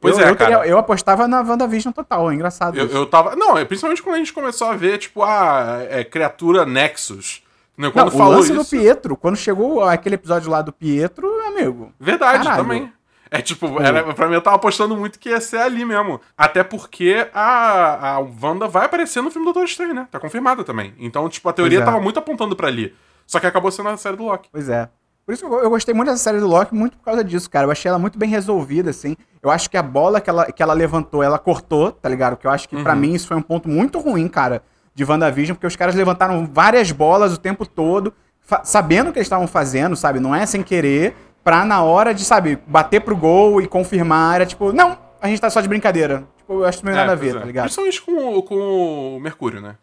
Pois 0.00 0.18
eu, 0.18 0.26
é, 0.26 0.30
eu, 0.30 0.36
cara. 0.36 0.66
eu 0.66 0.78
apostava 0.78 1.26
na 1.26 1.40
WandaVision 1.40 1.92
total, 1.92 2.30
é 2.30 2.34
engraçado. 2.34 2.76
Eu, 2.76 2.86
eu 2.88 3.06
tava. 3.06 3.34
Não, 3.36 3.56
é 3.56 3.64
principalmente 3.64 4.02
quando 4.02 4.16
a 4.16 4.18
gente 4.18 4.32
começou 4.32 4.68
a 4.68 4.76
ver, 4.76 4.98
tipo, 4.98 5.22
a 5.22 5.78
é, 5.88 6.04
criatura 6.04 6.66
Nexus. 6.66 7.42
Né? 7.76 7.90
Quando 7.90 8.10
não, 8.10 8.18
falou 8.18 8.34
o 8.34 8.36
lance 8.36 8.52
isso... 8.52 8.62
do 8.62 8.68
Pietro, 8.68 9.16
quando 9.16 9.36
chegou 9.36 9.82
aquele 9.82 10.16
episódio 10.16 10.50
lá 10.50 10.60
do 10.60 10.72
Pietro, 10.72 11.28
amigo. 11.46 11.92
Verdade, 11.98 12.44
caralho. 12.44 12.62
também. 12.62 12.92
É 13.34 13.42
tipo, 13.42 13.82
era, 13.82 14.14
pra 14.14 14.28
mim 14.28 14.34
eu 14.34 14.40
tava 14.40 14.54
apostando 14.54 14.96
muito 14.96 15.18
que 15.18 15.28
ia 15.28 15.40
ser 15.40 15.56
ali 15.56 15.84
mesmo. 15.84 16.20
Até 16.38 16.62
porque 16.62 17.28
a, 17.34 18.14
a 18.14 18.18
Wanda 18.20 18.68
vai 18.68 18.84
aparecer 18.84 19.20
no 19.20 19.28
filme 19.28 19.44
do 19.44 19.52
Doutor 19.52 19.68
Estranho, 19.68 19.92
né? 19.92 20.06
Tá 20.08 20.20
confirmada 20.20 20.62
também. 20.62 20.94
Então, 21.00 21.28
tipo, 21.28 21.48
a 21.48 21.52
teoria 21.52 21.80
é. 21.80 21.84
tava 21.84 22.00
muito 22.00 22.16
apontando 22.16 22.54
para 22.54 22.68
ali. 22.68 22.94
Só 23.26 23.40
que 23.40 23.46
acabou 23.48 23.72
sendo 23.72 23.88
a 23.88 23.96
série 23.96 24.16
do 24.16 24.22
Loki. 24.22 24.48
Pois 24.52 24.68
é. 24.68 24.88
Por 25.26 25.32
isso 25.32 25.44
que 25.44 25.52
eu, 25.52 25.58
eu 25.64 25.70
gostei 25.70 25.92
muito 25.92 26.10
dessa 26.10 26.22
série 26.22 26.38
do 26.38 26.46
Loki, 26.46 26.72
muito 26.76 26.96
por 26.96 27.06
causa 27.06 27.24
disso, 27.24 27.50
cara. 27.50 27.66
Eu 27.66 27.72
achei 27.72 27.88
ela 27.88 27.98
muito 27.98 28.16
bem 28.16 28.28
resolvida, 28.28 28.90
assim. 28.90 29.16
Eu 29.42 29.50
acho 29.50 29.68
que 29.68 29.76
a 29.76 29.82
bola 29.82 30.20
que 30.20 30.30
ela, 30.30 30.52
que 30.52 30.62
ela 30.62 30.72
levantou, 30.72 31.20
ela 31.20 31.36
cortou, 31.36 31.90
tá 31.90 32.08
ligado? 32.08 32.36
Que 32.36 32.46
eu 32.46 32.52
acho 32.52 32.68
que 32.68 32.76
uhum. 32.76 32.84
para 32.84 32.94
mim 32.94 33.14
isso 33.14 33.26
foi 33.26 33.36
um 33.36 33.42
ponto 33.42 33.68
muito 33.68 33.98
ruim, 33.98 34.28
cara, 34.28 34.62
de 34.94 35.04
WandaVision, 35.04 35.56
porque 35.56 35.66
os 35.66 35.74
caras 35.74 35.96
levantaram 35.96 36.46
várias 36.46 36.92
bolas 36.92 37.32
o 37.32 37.38
tempo 37.38 37.66
todo, 37.66 38.14
sabendo 38.62 39.10
o 39.10 39.12
que 39.12 39.18
eles 39.18 39.26
estavam 39.26 39.48
fazendo, 39.48 39.96
sabe? 39.96 40.20
Não 40.20 40.32
é 40.32 40.46
sem 40.46 40.62
querer 40.62 41.16
pra 41.44 41.64
na 41.64 41.82
hora 41.82 42.14
de, 42.14 42.24
sabe, 42.24 42.58
bater 42.66 43.00
pro 43.00 43.16
gol 43.16 43.60
e 43.60 43.68
confirmar, 43.68 44.36
era 44.36 44.46
tipo, 44.46 44.72
não, 44.72 44.98
a 45.20 45.28
gente 45.28 45.40
tá 45.40 45.50
só 45.50 45.60
de 45.60 45.68
brincadeira. 45.68 46.26
Tipo, 46.38 46.54
eu 46.54 46.64
acho 46.64 46.78
que 46.78 46.84
não 46.84 46.92
tem 46.92 47.00
é, 47.00 47.04
nada 47.04 47.12
a 47.12 47.20
ver, 47.20 47.36
é. 47.36 47.38
tá 47.38 47.44
ligado? 47.44 47.64
Principalmente 47.64 48.02
com, 48.02 48.42
com 48.42 49.16
o 49.16 49.20
Mercúrio, 49.20 49.60
né? 49.60 49.76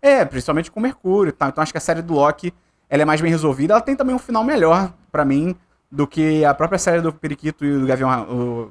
É, 0.00 0.24
principalmente 0.24 0.70
com 0.70 0.80
o 0.80 0.82
Mercúrio, 0.82 1.32
tá? 1.32 1.48
Então 1.48 1.60
acho 1.60 1.72
que 1.72 1.78
a 1.78 1.80
série 1.80 2.00
do 2.00 2.14
Loki, 2.14 2.54
ela 2.88 3.02
é 3.02 3.04
mais 3.04 3.20
bem 3.20 3.30
resolvida. 3.30 3.74
Ela 3.74 3.82
tem 3.82 3.96
também 3.96 4.14
um 4.14 4.18
final 4.18 4.42
melhor, 4.44 4.92
para 5.10 5.24
mim, 5.24 5.54
do 5.90 6.06
que 6.06 6.44
a 6.44 6.54
própria 6.54 6.78
série 6.78 7.00
do 7.00 7.12
Periquito 7.12 7.64
e 7.64 7.78
do 7.78 7.86
Gavião... 7.86 8.22
O, 8.22 8.70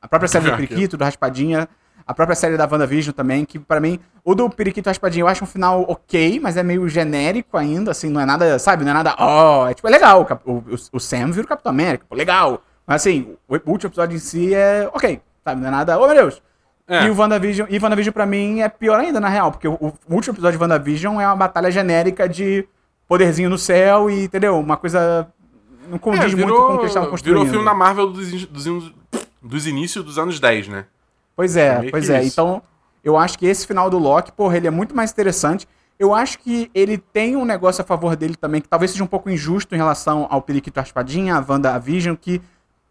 a 0.00 0.08
própria 0.08 0.28
série 0.28 0.50
do 0.50 0.56
Periquito, 0.56 0.96
do 0.96 1.04
Raspadinha 1.04 1.68
a 2.06 2.14
própria 2.14 2.36
série 2.36 2.56
da 2.56 2.68
WandaVision 2.70 3.12
também, 3.12 3.44
que 3.44 3.58
para 3.58 3.80
mim, 3.80 3.98
o 4.24 4.34
do 4.34 4.48
Periquito 4.48 4.88
Raspadinho 4.88 5.24
eu 5.24 5.28
acho 5.28 5.42
um 5.42 5.46
final 5.46 5.84
ok, 5.88 6.38
mas 6.40 6.56
é 6.56 6.62
meio 6.62 6.88
genérico 6.88 7.56
ainda, 7.56 7.90
assim, 7.90 8.08
não 8.08 8.20
é 8.20 8.24
nada, 8.24 8.58
sabe, 8.58 8.84
não 8.84 8.92
é 8.92 8.94
nada, 8.94 9.16
ó, 9.18 9.64
oh, 9.64 9.68
é 9.68 9.74
tipo, 9.74 9.88
é 9.88 9.90
legal, 9.90 10.26
o, 10.44 10.52
o, 10.52 10.64
o 10.92 11.00
Sam 11.00 11.32
vira 11.32 11.44
o 11.44 11.48
Capitão 11.48 11.70
América, 11.70 12.04
pô, 12.08 12.14
legal. 12.14 12.62
Mas 12.86 13.02
assim, 13.02 13.36
o 13.48 13.54
último 13.54 13.88
episódio 13.88 14.14
em 14.14 14.20
si 14.20 14.54
é 14.54 14.88
ok, 14.94 15.20
sabe, 15.44 15.60
não 15.60 15.68
é 15.68 15.70
nada, 15.72 15.98
oh 15.98 16.06
meu 16.06 16.14
Deus. 16.14 16.40
É. 16.88 17.06
E 17.06 17.10
o 17.10 17.18
WandaVision, 17.18 17.66
e 17.68 17.78
WandaVision 17.80 18.12
pra 18.12 18.24
mim 18.24 18.60
é 18.60 18.68
pior 18.68 19.00
ainda, 19.00 19.18
na 19.18 19.28
real, 19.28 19.50
porque 19.50 19.66
o, 19.66 19.74
o 19.74 19.92
último 20.08 20.34
episódio 20.34 20.56
de 20.56 20.62
WandaVision 20.62 21.20
é 21.20 21.26
uma 21.26 21.34
batalha 21.34 21.70
genérica 21.72 22.28
de 22.28 22.64
poderzinho 23.08 23.50
no 23.50 23.58
céu 23.58 24.08
e, 24.08 24.24
entendeu, 24.24 24.56
uma 24.56 24.76
coisa 24.76 25.26
não 25.88 25.98
condiz 25.98 26.32
é, 26.32 26.36
virou, 26.36 26.48
muito 26.48 26.66
com 26.66 26.72
o 26.72 26.76
que 26.76 26.82
eles 26.82 26.90
estavam 26.90 27.10
construindo. 27.10 27.38
Virou 27.38 27.50
filme 27.50 27.64
na 27.64 27.74
Marvel 27.74 28.08
dos, 28.08 28.46
dos, 28.46 28.92
dos 29.42 29.66
inícios 29.66 30.04
dos 30.04 30.18
anos 30.18 30.38
10, 30.38 30.68
né? 30.68 30.84
Pois 31.36 31.56
é, 31.56 31.86
é 31.86 31.90
pois 31.90 32.08
é. 32.08 32.22
Isso. 32.22 32.32
Então, 32.32 32.62
eu 33.04 33.16
acho 33.16 33.38
que 33.38 33.46
esse 33.46 33.66
final 33.66 33.90
do 33.90 33.98
Loki, 33.98 34.32
porra, 34.32 34.56
ele 34.56 34.66
é 34.66 34.70
muito 34.70 34.96
mais 34.96 35.12
interessante. 35.12 35.68
Eu 35.98 36.14
acho 36.14 36.38
que 36.38 36.70
ele 36.74 36.98
tem 36.98 37.36
um 37.36 37.44
negócio 37.44 37.82
a 37.82 37.84
favor 37.84 38.16
dele 38.16 38.34
também, 38.34 38.60
que 38.60 38.68
talvez 38.68 38.90
seja 38.90 39.04
um 39.04 39.06
pouco 39.06 39.30
injusto 39.30 39.74
em 39.74 39.78
relação 39.78 40.26
ao 40.30 40.42
Periquito 40.42 40.80
Raspadinha, 40.80 41.36
a 41.36 41.44
Wanda 41.46 41.74
a 41.74 41.78
Vision, 41.78 42.16
que, 42.16 42.40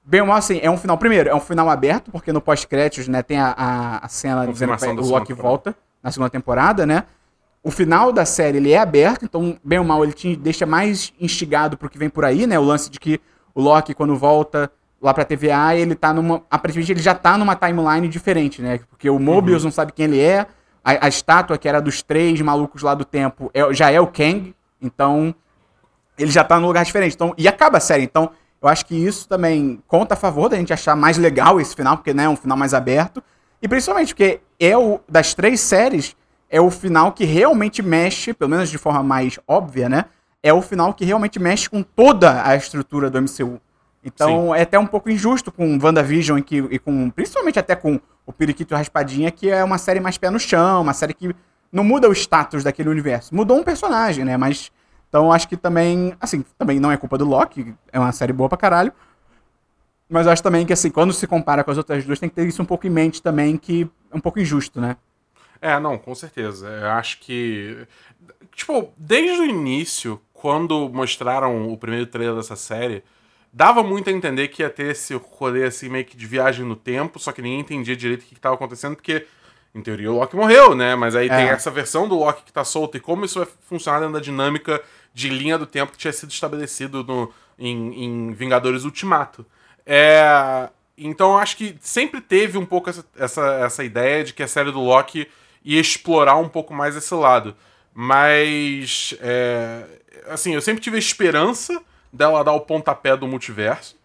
bem 0.04 0.22
ou 0.22 0.28
mal, 0.28 0.38
assim, 0.38 0.60
é 0.62 0.70
um 0.70 0.78
final. 0.78 0.98
Primeiro, 0.98 1.30
é 1.30 1.36
um 1.36 1.40
final 1.40 1.70
aberto, 1.70 2.12
porque 2.12 2.32
no 2.32 2.40
pós-créditos, 2.40 3.08
né, 3.08 3.22
tem 3.22 3.40
a, 3.40 3.54
a, 3.58 4.06
a 4.06 4.08
cena 4.08 4.48
dizendo 4.48 4.78
que 4.78 4.86
o 4.88 5.06
Loki 5.06 5.34
volta 5.34 5.76
na 6.02 6.12
segunda 6.12 6.30
temporada, 6.30 6.86
né? 6.86 7.04
O 7.64 7.72
final 7.72 8.12
da 8.14 8.26
série 8.26 8.58
ele 8.58 8.72
é 8.72 8.78
aberto, 8.78 9.26
então, 9.26 9.58
bem 9.64 9.80
ou 9.80 9.86
mal, 9.86 10.04
ele 10.04 10.14
te 10.14 10.36
deixa 10.36 10.68
mais 10.68 11.12
instigado 11.20 11.76
pro 11.76 11.90
que 11.90 11.98
vem 11.98 12.10
por 12.10 12.24
aí, 12.24 12.46
né? 12.46 12.60
O 12.60 12.64
lance 12.64 12.92
de 12.92 13.00
que 13.00 13.20
o 13.56 13.62
Loki, 13.62 13.94
quando 13.94 14.16
volta 14.16 14.72
lá 15.02 15.14
pra 15.14 15.26
TVA, 15.26 15.76
ele 15.76 15.96
tá 15.96 16.14
numa. 16.14 16.44
Aparentemente 16.50 16.92
ele 16.92 17.02
já 17.02 17.14
tá 17.14 17.38
numa 17.38 17.56
timeline 17.56 18.08
diferente, 18.08 18.62
né? 18.62 18.80
Porque 18.90 19.10
o 19.10 19.20
Mobius 19.20 19.64
uhum. 19.64 19.68
não 19.68 19.72
sabe 19.72 19.92
quem 19.92 20.06
ele 20.06 20.20
é, 20.20 20.48
a, 20.84 21.06
a, 21.06 21.08
estátua 21.08 21.58
que 21.58 21.68
era 21.68 21.82
dos 21.82 22.02
três 22.02 22.40
malucos 22.42 22.82
lá 22.82 22.94
do 22.94 23.04
tempo 23.04 23.50
é, 23.54 23.74
já 23.74 23.92
é 23.92 24.00
o 24.00 24.08
Kang, 24.08 24.56
então 24.82 25.34
ele 26.18 26.32
já 26.32 26.44
tá 26.44 26.60
num 26.60 26.68
lugar 26.68 26.86
diferente. 26.86 27.14
Então, 27.16 27.34
e 27.38 27.48
acaba 27.48 27.78
a 27.78 27.82
série. 27.82 28.04
Então, 28.04 28.32
eu 28.62 28.70
acho 28.70 28.86
que 28.86 28.96
isso 28.96 29.28
também 29.28 29.82
conta 29.88 30.14
a 30.14 30.18
favor 30.18 30.50
da 30.50 30.58
gente 30.58 30.74
achar 30.74 30.96
mais 30.96 31.18
legal 31.18 31.60
esse 31.60 31.76
final, 31.76 31.98
porque 31.98 32.14
né, 32.14 32.24
é 32.24 32.30
um 32.30 32.36
final 32.36 32.58
mais 32.58 32.74
aberto. 32.74 33.22
E 33.62 33.68
principalmente 33.68 34.14
porque 34.14 34.40
é 34.60 34.78
o 34.78 35.00
das 35.08 35.34
três 35.34 35.60
séries, 35.60 36.16
é 36.50 36.62
o 36.62 36.70
final 36.70 37.12
que 37.12 37.26
realmente 37.26 37.82
mexe, 37.82 38.34
pelo 38.34 38.50
menos 38.50 38.70
de 38.70 38.78
forma 38.78 39.04
mais 39.04 39.40
óbvia, 39.48 39.90
né? 39.90 40.06
É 40.42 40.54
o 40.54 40.62
final 40.62 40.94
que 40.94 41.04
realmente 41.04 41.40
mexe 41.40 41.70
com 41.70 41.82
toda 41.82 42.48
a 42.48 42.56
estrutura 42.56 43.10
do 43.10 43.22
MCU. 43.22 43.60
Então 44.06 44.54
Sim. 44.54 44.60
é 44.60 44.62
até 44.62 44.78
um 44.78 44.86
pouco 44.86 45.10
injusto 45.10 45.52
com 45.52 45.80
WandaVision 45.82 46.38
e, 46.38 46.44
que, 46.44 46.58
e 46.58 46.78
com. 46.78 47.10
Principalmente 47.10 47.58
até 47.58 47.76
com 47.76 48.00
o 48.24 48.32
Periquito 48.32 48.76
e 48.76 48.78
Raspadinha, 48.78 49.32
que 49.32 49.50
é 49.50 49.64
uma 49.64 49.80
série 49.80 50.00
mais 50.00 50.16
pé 50.16 50.30
no 50.30 50.40
chão, 50.40 50.84
uma 50.84 50.94
série 50.94 51.16
que 51.16 51.36
não 51.72 51.84
muda 51.84 52.08
o 52.08 52.14
status 52.14 52.64
daquele 52.64 52.88
universo. 52.88 53.34
Mudou 53.34 53.58
um 53.58 53.64
personagem, 53.64 54.24
né? 54.24 54.38
Mas. 54.38 54.72
Então 55.10 55.32
acho 55.32 55.48
que 55.48 55.58
também. 55.58 56.16
Assim, 56.22 56.46
também 56.56 56.80
não 56.80 56.92
é 56.92 56.98
culpa 56.98 57.18
do 57.18 57.26
Loki, 57.26 57.74
é 57.92 58.00
uma 58.00 58.12
série 58.12 58.32
boa 58.32 58.48
pra 58.48 58.60
caralho. 58.60 58.94
Mas 60.08 60.28
eu 60.28 60.32
acho 60.32 60.44
também 60.44 60.68
que, 60.68 60.74
assim, 60.74 60.92
quando 60.92 61.12
se 61.12 61.26
compara 61.26 61.64
com 61.64 61.72
as 61.72 61.78
outras 61.78 62.06
duas, 62.06 62.20
tem 62.20 62.30
que 62.30 62.36
ter 62.36 62.48
isso 62.48 62.62
um 62.62 62.66
pouco 62.66 62.86
em 62.86 62.92
mente 62.92 63.24
também, 63.24 63.58
que 63.58 63.90
é 64.12 64.16
um 64.16 64.20
pouco 64.20 64.40
injusto, 64.40 64.80
né? 64.80 64.98
É, 65.60 65.80
não, 65.80 65.98
com 65.98 66.14
certeza. 66.14 66.68
Eu 66.68 66.92
acho 66.92 67.20
que. 67.22 67.88
Tipo, 68.54 68.94
desde 68.96 69.42
o 69.42 69.46
início, 69.46 70.22
quando 70.32 70.88
mostraram 70.90 71.72
o 71.72 71.76
primeiro 71.76 72.06
trailer 72.06 72.36
dessa 72.36 72.56
série, 72.56 73.04
dava 73.56 73.82
muito 73.82 74.10
a 74.10 74.14
entender 74.14 74.50
que 74.50 74.62
ia 74.62 74.70
ter 74.70 74.92
esse 74.92 75.14
rolê 75.14 75.64
assim, 75.64 75.88
meio 75.88 76.04
que 76.04 76.18
de 76.18 76.28
viagem 76.28 76.66
no 76.66 76.76
tempo, 76.76 77.18
só 77.18 77.32
que 77.32 77.42
ninguém 77.42 77.62
entendia 77.62 77.96
direito 77.96 78.24
o 78.24 78.26
que 78.26 78.34
estava 78.34 78.54
acontecendo, 78.54 78.98
porque, 78.98 79.26
em 79.74 79.82
teoria, 79.82 80.12
o 80.12 80.16
Loki 80.18 80.36
morreu, 80.36 80.76
né? 80.76 80.94
Mas 80.94 81.16
aí 81.16 81.30
é. 81.30 81.36
tem 81.38 81.46
essa 81.48 81.72
versão 81.72 82.06
do 82.06 82.16
Loki 82.16 82.44
que 82.44 82.52
tá 82.52 82.66
solto 82.66 82.98
e 82.98 83.00
como 83.00 83.24
isso 83.24 83.40
vai 83.40 83.48
funcionar 83.62 84.00
dentro 84.00 84.16
da 84.16 84.20
dinâmica 84.20 84.84
de 85.14 85.30
linha 85.30 85.58
do 85.58 85.66
tempo 85.66 85.94
que 85.94 85.98
tinha 85.98 86.12
sido 86.12 86.32
estabelecido 86.32 87.02
no, 87.06 87.32
em, 87.58 88.04
em 88.04 88.34
Vingadores 88.34 88.84
Ultimato. 88.84 89.46
É. 89.86 90.68
Então 90.98 91.32
eu 91.32 91.38
acho 91.38 91.56
que 91.56 91.78
sempre 91.80 92.20
teve 92.20 92.58
um 92.58 92.66
pouco 92.66 92.90
essa, 92.90 93.06
essa, 93.18 93.54
essa 93.66 93.84
ideia 93.86 94.24
de 94.24 94.34
que 94.34 94.44
a 94.44 94.48
série 94.48 94.72
do 94.72 94.82
Loki 94.82 95.30
ia 95.64 95.80
explorar 95.80 96.36
um 96.36 96.50
pouco 96.50 96.74
mais 96.74 96.94
esse 96.98 97.14
lado. 97.16 97.56
Mas. 97.94 99.16
É, 99.22 99.86
assim, 100.28 100.54
eu 100.54 100.62
sempre 100.62 100.82
tive 100.82 100.98
a 100.98 101.00
esperança 101.00 101.82
dela 102.16 102.44
dar 102.44 102.54
o 102.54 102.62
pontapé 102.62 103.16
do 103.16 103.28
multiverso. 103.28 103.96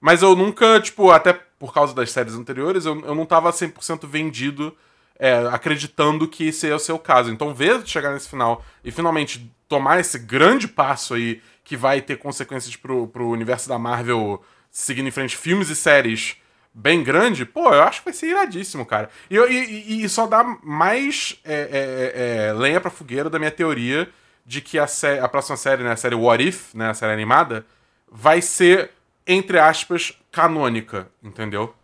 Mas 0.00 0.22
eu 0.22 0.36
nunca, 0.36 0.80
tipo, 0.80 1.10
até 1.10 1.32
por 1.32 1.72
causa 1.72 1.94
das 1.94 2.10
séries 2.10 2.34
anteriores, 2.34 2.84
eu, 2.84 3.00
eu 3.06 3.14
não 3.14 3.24
tava 3.24 3.50
100% 3.50 4.06
vendido, 4.06 4.76
é, 5.18 5.34
acreditando 5.50 6.28
que 6.28 6.48
esse 6.48 6.66
ia 6.66 6.78
ser 6.78 6.92
o 6.92 6.98
caso. 6.98 7.30
Então, 7.30 7.54
ver 7.54 7.86
chegar 7.86 8.12
nesse 8.12 8.28
final 8.28 8.62
e 8.84 8.90
finalmente 8.90 9.50
tomar 9.68 9.98
esse 9.98 10.18
grande 10.18 10.68
passo 10.68 11.14
aí, 11.14 11.40
que 11.64 11.76
vai 11.76 12.02
ter 12.02 12.18
consequências 12.18 12.76
pro, 12.76 13.08
pro 13.08 13.30
universo 13.30 13.68
da 13.68 13.78
Marvel 13.78 14.42
seguindo 14.70 15.08
em 15.08 15.12
frente 15.12 15.36
filmes 15.36 15.70
e 15.70 15.76
séries 15.76 16.36
bem 16.74 17.04
grande, 17.04 17.46
pô, 17.46 17.72
eu 17.72 17.82
acho 17.82 18.00
que 18.00 18.06
vai 18.06 18.14
ser 18.14 18.26
iradíssimo, 18.26 18.84
cara. 18.84 19.08
E, 19.30 19.36
e, 19.38 20.04
e 20.04 20.08
só 20.08 20.26
dá 20.26 20.42
mais 20.62 21.40
é, 21.44 21.54
é, 21.54 22.48
é, 22.48 22.52
lenha 22.52 22.80
pra 22.80 22.90
fogueira 22.90 23.30
da 23.30 23.38
minha 23.38 23.50
teoria 23.50 24.10
de 24.44 24.60
que 24.60 24.78
a, 24.78 24.86
a 25.22 25.28
próxima 25.28 25.56
série, 25.56 25.82
né, 25.82 25.92
a 25.92 25.96
série 25.96 26.14
What 26.14 26.46
If, 26.46 26.74
né, 26.74 26.90
a 26.90 26.94
série 26.94 27.12
animada, 27.12 27.64
vai 28.10 28.42
ser, 28.42 28.90
entre 29.26 29.58
aspas, 29.58 30.18
canônica, 30.30 31.08
entendeu? 31.22 31.74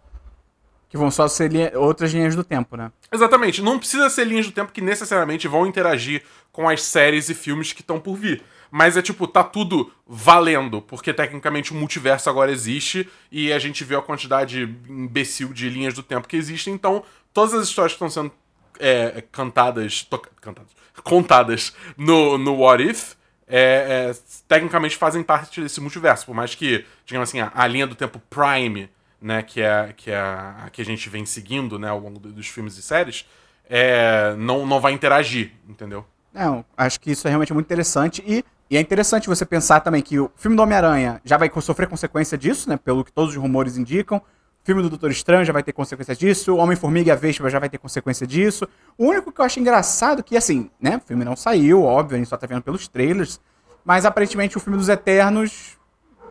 Que 0.88 0.96
vão 0.96 1.10
só 1.10 1.28
ser 1.28 1.52
linha, 1.52 1.72
outras 1.74 2.12
linhas 2.12 2.34
do 2.34 2.42
tempo, 2.42 2.76
né? 2.76 2.90
Exatamente. 3.12 3.62
Não 3.62 3.78
precisa 3.78 4.10
ser 4.10 4.24
linhas 4.24 4.46
do 4.46 4.52
tempo 4.52 4.72
que 4.72 4.80
necessariamente 4.80 5.46
vão 5.46 5.66
interagir 5.66 6.22
com 6.50 6.68
as 6.68 6.82
séries 6.82 7.28
e 7.28 7.34
filmes 7.34 7.72
que 7.72 7.80
estão 7.80 8.00
por 8.00 8.16
vir. 8.16 8.42
Mas 8.70 8.96
é 8.96 9.02
tipo, 9.02 9.26
tá 9.26 9.42
tudo 9.42 9.92
valendo, 10.06 10.80
porque 10.80 11.12
tecnicamente 11.12 11.72
o 11.72 11.76
multiverso 11.76 12.30
agora 12.30 12.52
existe 12.52 13.08
e 13.30 13.52
a 13.52 13.58
gente 13.58 13.82
viu 13.84 13.98
a 13.98 14.02
quantidade 14.02 14.62
imbecil 14.88 15.52
de 15.52 15.68
linhas 15.68 15.94
do 15.94 16.02
tempo 16.02 16.28
que 16.28 16.36
existem, 16.36 16.72
então 16.72 17.02
todas 17.32 17.54
as 17.54 17.68
histórias 17.68 17.92
que 17.92 17.96
estão 17.96 18.10
sendo 18.10 18.32
é, 18.80 19.22
cantadas, 19.30 20.08
cantadas, 20.40 20.72
contadas 21.04 21.76
no, 21.96 22.38
no 22.38 22.56
What 22.56 22.82
If, 22.82 23.14
é, 23.46 24.10
é, 24.10 24.14
tecnicamente 24.46 24.96
fazem 24.96 25.22
parte 25.22 25.60
desse 25.60 25.80
multiverso. 25.80 26.26
Por 26.26 26.34
mais 26.34 26.54
que, 26.54 26.84
digamos 27.04 27.28
assim, 27.28 27.40
a, 27.40 27.50
a, 27.54 27.66
linha 27.66 27.86
do 27.86 27.94
tempo 27.94 28.20
Prime, 28.30 28.88
né, 29.20 29.42
que 29.42 29.60
é, 29.60 29.92
que 29.96 30.10
é 30.10 30.18
a, 30.18 30.68
que 30.72 30.80
a 30.80 30.84
gente 30.84 31.08
vem 31.08 31.26
seguindo 31.26 31.78
né, 31.78 31.88
ao 31.88 31.98
longo 31.98 32.18
dos 32.18 32.46
filmes 32.46 32.78
e 32.78 32.82
séries, 32.82 33.26
é, 33.68 34.34
não, 34.36 34.66
não 34.66 34.80
vai 34.80 34.92
interagir, 34.92 35.52
entendeu? 35.68 36.04
Não, 36.32 36.64
acho 36.76 37.00
que 37.00 37.10
isso 37.10 37.26
é 37.26 37.30
realmente 37.30 37.52
muito 37.52 37.66
interessante. 37.66 38.22
E, 38.26 38.44
e 38.70 38.76
é 38.76 38.80
interessante 38.80 39.28
você 39.28 39.44
pensar 39.44 39.80
também 39.80 40.00
que 40.00 40.18
o 40.18 40.30
filme 40.36 40.56
do 40.56 40.62
Homem-Aranha 40.62 41.20
já 41.24 41.36
vai 41.36 41.50
sofrer 41.60 41.88
consequência 41.88 42.38
disso, 42.38 42.68
né? 42.68 42.76
Pelo 42.76 43.04
que 43.04 43.12
todos 43.12 43.34
os 43.34 43.36
rumores 43.40 43.76
indicam 43.76 44.22
filme 44.70 44.82
do 44.82 44.88
Doutor 44.88 45.10
Estranho 45.10 45.44
já 45.44 45.52
vai 45.52 45.64
ter 45.64 45.72
consequência 45.72 46.14
disso, 46.14 46.54
Homem-Formiga 46.54 47.08
e 47.08 47.10
a 47.10 47.16
Vespa 47.16 47.50
já 47.50 47.58
vai 47.58 47.68
ter 47.68 47.78
consequência 47.78 48.24
disso. 48.24 48.68
O 48.96 49.06
único 49.06 49.32
que 49.32 49.40
eu 49.40 49.44
acho 49.44 49.58
engraçado 49.58 50.20
é 50.20 50.22
que, 50.22 50.36
assim, 50.36 50.70
né, 50.80 50.98
o 50.98 51.00
filme 51.00 51.24
não 51.24 51.34
saiu, 51.34 51.82
óbvio, 51.82 52.14
a 52.14 52.18
gente 52.18 52.28
só 52.28 52.36
tá 52.36 52.46
vendo 52.46 52.62
pelos 52.62 52.86
trailers, 52.86 53.40
mas 53.84 54.04
aparentemente 54.06 54.56
o 54.56 54.60
filme 54.60 54.78
dos 54.78 54.88
Eternos, 54.88 55.76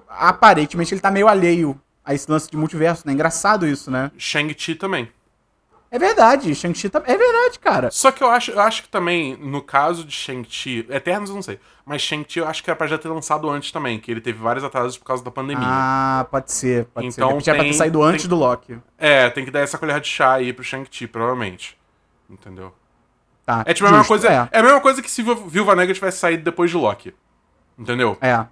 aparentemente 0.07 0.93
ele 0.93 1.01
tá 1.01 1.11
meio 1.11 1.27
alheio 1.27 1.77
a 2.05 2.13
esse 2.13 2.31
lance 2.31 2.49
de 2.49 2.55
multiverso, 2.55 3.05
né? 3.05 3.11
Engraçado 3.11 3.67
isso, 3.67 3.91
né? 3.91 4.09
Shang-Chi 4.17 4.75
também. 4.75 5.09
É 5.91 5.97
verdade, 5.97 6.53
Shang-Chi 6.53 6.87
tá... 6.89 7.01
é 7.05 7.17
verdade, 7.17 7.57
cara. 7.59 7.89
Só 7.89 8.11
que 8.11 8.23
eu 8.23 8.29
acho, 8.29 8.51
eu 8.51 8.59
acho 8.59 8.83
que 8.83 8.89
também, 8.89 9.35
no 9.37 9.61
caso 9.61 10.03
de 10.03 10.11
Shang-Chi, 10.11 10.85
Eternos 10.89 11.29
eu 11.29 11.35
não 11.35 11.41
sei, 11.41 11.59
mas 11.83 12.01
Shang-Chi 12.03 12.39
eu 12.39 12.47
acho 12.47 12.63
que 12.63 12.69
era 12.69 12.77
pra 12.77 12.85
já 12.85 12.97
ter 12.97 13.07
lançado 13.07 13.49
antes 13.49 13.71
também, 13.71 13.99
que 13.99 14.11
ele 14.11 14.21
teve 14.21 14.37
vários 14.37 14.63
atrasos 14.63 14.97
por 14.97 15.05
causa 15.05 15.23
da 15.23 15.31
pandemia. 15.31 15.65
Ah, 15.67 16.27
pode 16.29 16.51
ser, 16.51 16.85
pode 16.85 17.07
então, 17.07 17.39
ser. 17.39 17.45
Já 17.45 17.53
tem, 17.53 17.61
pra 17.61 17.71
ter 17.71 17.73
saído 17.73 18.03
antes 18.03 18.21
tem, 18.21 18.29
do 18.29 18.35
Loki. 18.35 18.77
É, 18.99 19.29
tem 19.31 19.43
que 19.43 19.49
dar 19.49 19.61
essa 19.61 19.79
colher 19.79 19.99
de 19.99 20.07
chá 20.07 20.33
aí 20.33 20.53
pro 20.53 20.63
Shang-Chi, 20.63 21.07
provavelmente. 21.07 21.75
Entendeu? 22.29 22.71
Tá, 23.43 23.63
é 23.65 23.73
tipo 23.73 23.87
a 23.87 23.91
mesma 23.91 24.05
coisa. 24.05 24.27
É. 24.27 24.49
é. 24.51 24.59
a 24.59 24.63
mesma 24.63 24.81
coisa 24.81 25.01
que 25.01 25.09
se 25.09 25.23
Viúva 25.23 25.75
Negra 25.75 25.95
tivesse 25.95 26.19
saído 26.19 26.43
depois 26.43 26.69
de 26.69 26.77
Loki. 26.77 27.15
Entendeu? 27.79 28.15
É. 28.21 28.45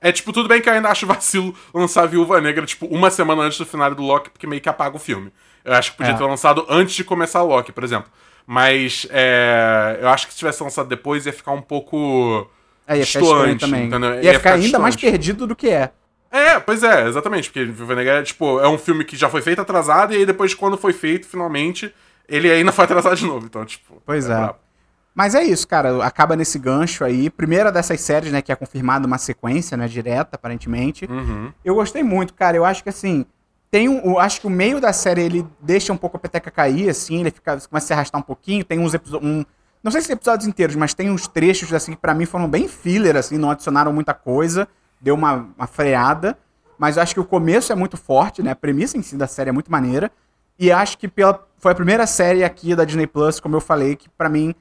É 0.00 0.12
tipo, 0.12 0.32
tudo 0.32 0.48
bem 0.48 0.60
que 0.60 0.68
eu 0.68 0.72
ainda 0.74 0.90
acho 0.90 1.06
vacilo 1.06 1.54
lançar 1.72 2.06
Viúva 2.06 2.40
Negra, 2.40 2.64
tipo, 2.66 2.86
uma 2.86 3.10
semana 3.10 3.42
antes 3.42 3.58
do 3.58 3.64
final 3.64 3.94
do 3.94 4.02
Loki, 4.02 4.30
porque 4.30 4.46
meio 4.46 4.60
que 4.60 4.68
apaga 4.68 4.94
o 4.94 4.98
filme. 4.98 5.32
Eu 5.68 5.74
acho 5.74 5.92
que 5.92 5.98
podia 5.98 6.14
é. 6.14 6.16
ter 6.16 6.24
lançado 6.24 6.64
antes 6.68 6.94
de 6.94 7.04
começar 7.04 7.42
o 7.42 7.46
Loki, 7.46 7.72
por 7.72 7.84
exemplo. 7.84 8.10
Mas 8.46 9.06
é, 9.10 9.98
eu 10.00 10.08
acho 10.08 10.26
que 10.26 10.32
se 10.32 10.38
tivesse 10.38 10.62
lançado 10.62 10.88
depois 10.88 11.26
ia 11.26 11.32
ficar 11.32 11.52
um 11.52 11.60
pouco. 11.60 12.48
É, 12.86 12.96
ia 12.96 13.04
ficar 13.04 13.58
também. 13.58 13.86
Entendeu? 13.86 14.14
Ia, 14.14 14.22
ia 14.22 14.34
ficar, 14.34 14.38
ficar 14.38 14.54
ainda 14.54 14.78
mais 14.78 14.96
perdido 14.96 15.46
do 15.46 15.54
que 15.54 15.68
é. 15.68 15.90
É, 16.30 16.58
pois 16.58 16.82
é, 16.82 17.06
exatamente. 17.06 17.50
Porque 17.50 17.66
Viúva 17.66 17.94
Negra 17.94 18.20
é, 18.20 18.22
tipo, 18.22 18.58
é 18.60 18.66
um 18.66 18.78
filme 18.78 19.04
que 19.04 19.16
já 19.16 19.28
foi 19.28 19.42
feito 19.42 19.60
atrasado, 19.60 20.14
e 20.14 20.16
aí 20.16 20.26
depois, 20.26 20.54
quando 20.54 20.78
foi 20.78 20.94
feito, 20.94 21.26
finalmente, 21.26 21.94
ele 22.26 22.50
ainda 22.50 22.72
foi 22.72 22.86
atrasado 22.86 23.16
de 23.16 23.26
novo. 23.26 23.44
Então, 23.44 23.62
tipo. 23.66 24.02
Pois 24.06 24.30
é. 24.30 24.32
é. 24.32 24.54
Mas 25.14 25.34
é 25.34 25.42
isso, 25.42 25.68
cara. 25.68 26.02
Acaba 26.02 26.34
nesse 26.34 26.58
gancho 26.58 27.04
aí. 27.04 27.28
Primeira 27.28 27.70
dessas 27.70 28.00
séries, 28.00 28.32
né, 28.32 28.40
que 28.40 28.50
é 28.50 28.56
confirmada 28.56 29.06
uma 29.06 29.18
sequência, 29.18 29.76
né, 29.76 29.86
direta, 29.88 30.36
aparentemente. 30.36 31.04
Uhum. 31.04 31.52
Eu 31.62 31.74
gostei 31.74 32.02
muito, 32.02 32.32
cara. 32.32 32.56
Eu 32.56 32.64
acho 32.64 32.82
que 32.82 32.88
assim 32.88 33.26
tem 33.70 33.88
um, 33.88 34.18
acho 34.18 34.40
que 34.40 34.46
o 34.46 34.50
meio 34.50 34.80
da 34.80 34.92
série 34.92 35.22
ele 35.22 35.46
deixa 35.60 35.92
um 35.92 35.96
pouco 35.96 36.16
a 36.16 36.20
peteca 36.20 36.50
cair, 36.50 36.88
assim, 36.88 37.20
ele 37.20 37.30
fica, 37.30 37.58
começa 37.68 37.76
a 37.76 37.80
se 37.86 37.92
arrastar 37.92 38.20
um 38.20 38.24
pouquinho. 38.24 38.64
Tem 38.64 38.78
uns 38.78 38.94
episódios. 38.94 39.30
Um, 39.30 39.44
não 39.82 39.92
sei 39.92 40.00
se 40.00 40.12
episódios 40.12 40.48
inteiros, 40.48 40.74
mas 40.74 40.94
tem 40.94 41.10
uns 41.10 41.28
trechos 41.28 41.72
assim 41.72 41.92
que 41.92 41.98
pra 41.98 42.14
mim 42.14 42.24
foram 42.24 42.48
bem 42.48 42.66
filler, 42.66 43.16
assim, 43.16 43.38
não 43.38 43.50
adicionaram 43.50 43.92
muita 43.92 44.12
coisa, 44.12 44.66
deu 45.00 45.14
uma, 45.14 45.48
uma 45.56 45.66
freada. 45.66 46.36
Mas 46.78 46.96
acho 46.96 47.12
que 47.14 47.20
o 47.20 47.24
começo 47.24 47.72
é 47.72 47.74
muito 47.74 47.96
forte, 47.96 48.42
né? 48.42 48.52
A 48.52 48.56
premissa 48.56 48.96
em 48.96 49.02
si 49.02 49.16
da 49.16 49.26
série 49.26 49.50
é 49.50 49.52
muito 49.52 49.70
maneira. 49.70 50.10
E 50.58 50.72
acho 50.72 50.96
que 50.96 51.06
pela, 51.08 51.46
foi 51.58 51.72
a 51.72 51.74
primeira 51.74 52.06
série 52.06 52.44
aqui 52.44 52.74
da 52.74 52.84
Disney 52.84 53.06
Plus, 53.06 53.40
como 53.40 53.56
eu 53.56 53.60
falei, 53.60 53.96
que 53.96 54.08
para 54.08 54.28
mim 54.28 54.54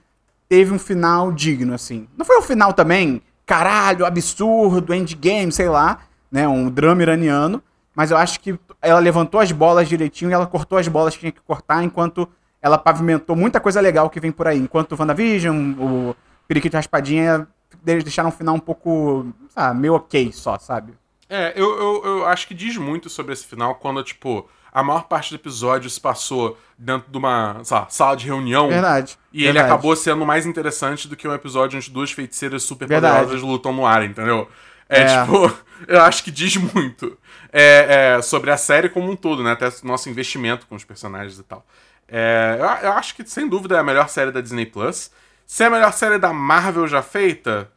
teve 0.49 0.73
um 0.73 0.79
final 0.79 1.31
digno, 1.31 1.73
assim. 1.73 2.07
Não 2.17 2.25
foi 2.25 2.37
um 2.37 2.41
final 2.41 2.73
também, 2.73 3.21
caralho, 3.45 4.05
absurdo, 4.05 4.93
endgame, 4.93 5.51
sei 5.51 5.69
lá, 5.69 5.99
né? 6.31 6.47
Um 6.47 6.69
drama 6.69 7.01
iraniano. 7.03 7.61
Mas 7.97 8.11
eu 8.11 8.17
acho 8.17 8.39
que 8.39 8.59
ela 8.79 8.99
levantou 8.99 9.39
as 9.39 9.51
bolas 9.51 9.89
direitinho 9.89 10.29
e 10.29 10.33
ela 10.35 10.45
cortou 10.45 10.77
as 10.77 10.87
bolas 10.87 11.15
que 11.15 11.21
tinha 11.21 11.31
que 11.31 11.41
cortar, 11.41 11.83
enquanto 11.83 12.29
ela 12.61 12.77
pavimentou 12.77 13.35
muita 13.35 13.59
coisa 13.59 13.81
legal 13.81 14.07
que 14.07 14.19
vem 14.19 14.31
por 14.31 14.47
aí. 14.47 14.59
Enquanto 14.59 14.91
o 14.91 14.95
WandaVision, 14.99 15.73
o 15.79 16.15
Periquito 16.47 16.77
Raspadinha 16.77 17.47
eles 17.87 18.03
deixaram 18.03 18.29
um 18.29 18.31
final 18.31 18.53
um 18.53 18.59
pouco, 18.59 19.25
sabe, 19.49 19.79
meio 19.79 19.95
ok 19.95 20.31
só, 20.31 20.59
sabe? 20.59 20.93
É, 21.27 21.53
eu, 21.55 21.75
eu, 21.75 22.05
eu 22.05 22.25
acho 22.27 22.47
que 22.47 22.53
diz 22.53 22.77
muito 22.77 23.09
sobre 23.09 23.33
esse 23.33 23.45
final 23.45 23.73
quando, 23.75 24.03
tipo, 24.03 24.47
a 24.71 24.83
maior 24.83 25.05
parte 25.05 25.31
do 25.31 25.35
episódio 25.35 25.89
se 25.89 25.99
passou 25.99 26.55
dentro 26.77 27.11
de 27.11 27.17
uma 27.17 27.61
lá, 27.71 27.87
sala 27.89 28.15
de 28.15 28.27
reunião. 28.27 28.67
Verdade. 28.69 29.17
E 29.33 29.39
ele 29.43 29.53
verdade. 29.53 29.73
acabou 29.73 29.95
sendo 29.95 30.23
mais 30.23 30.45
interessante 30.45 31.07
do 31.07 31.15
que 31.15 31.27
um 31.27 31.33
episódio 31.33 31.77
onde 31.77 31.89
duas 31.89 32.11
feiticeiras 32.11 32.61
super 32.61 32.87
Verdade. 32.87 33.15
poderosas 33.15 33.41
lutam 33.41 33.73
no 33.73 33.87
ar, 33.87 34.03
entendeu? 34.03 34.47
É, 34.87 35.01
É. 35.01 35.21
tipo, 35.21 35.51
eu 35.87 36.01
acho 36.01 36.23
que 36.23 36.31
diz 36.31 36.55
muito 36.55 37.17
é, 37.51 38.15
é, 38.17 38.21
sobre 38.21 38.51
a 38.51 38.57
série 38.57 38.89
como 38.89 39.09
um 39.11 39.15
todo, 39.15 39.43
né? 39.43 39.51
Até 39.51 39.69
nosso 39.83 40.09
investimento 40.09 40.67
com 40.67 40.75
os 40.75 40.83
personagens 40.83 41.39
e 41.39 41.43
tal. 41.43 41.65
É, 42.07 42.57
eu, 42.83 42.91
acho 42.93 43.15
que, 43.15 43.27
sem 43.27 43.47
dúvida, 43.47 43.75
é 43.75 43.79
a 43.79 43.83
melhor 43.83 44.09
série 44.09 44.31
da 44.31 44.41
Disney 44.41 44.65
Plus. 44.65 45.11
Se 45.45 45.63
é 45.63 45.67
a 45.67 45.69
melhor 45.69 45.93
série 45.93 46.17
da 46.17 46.31
Marvel 46.33 46.87
já 46.87 47.01
feita, 47.01 47.69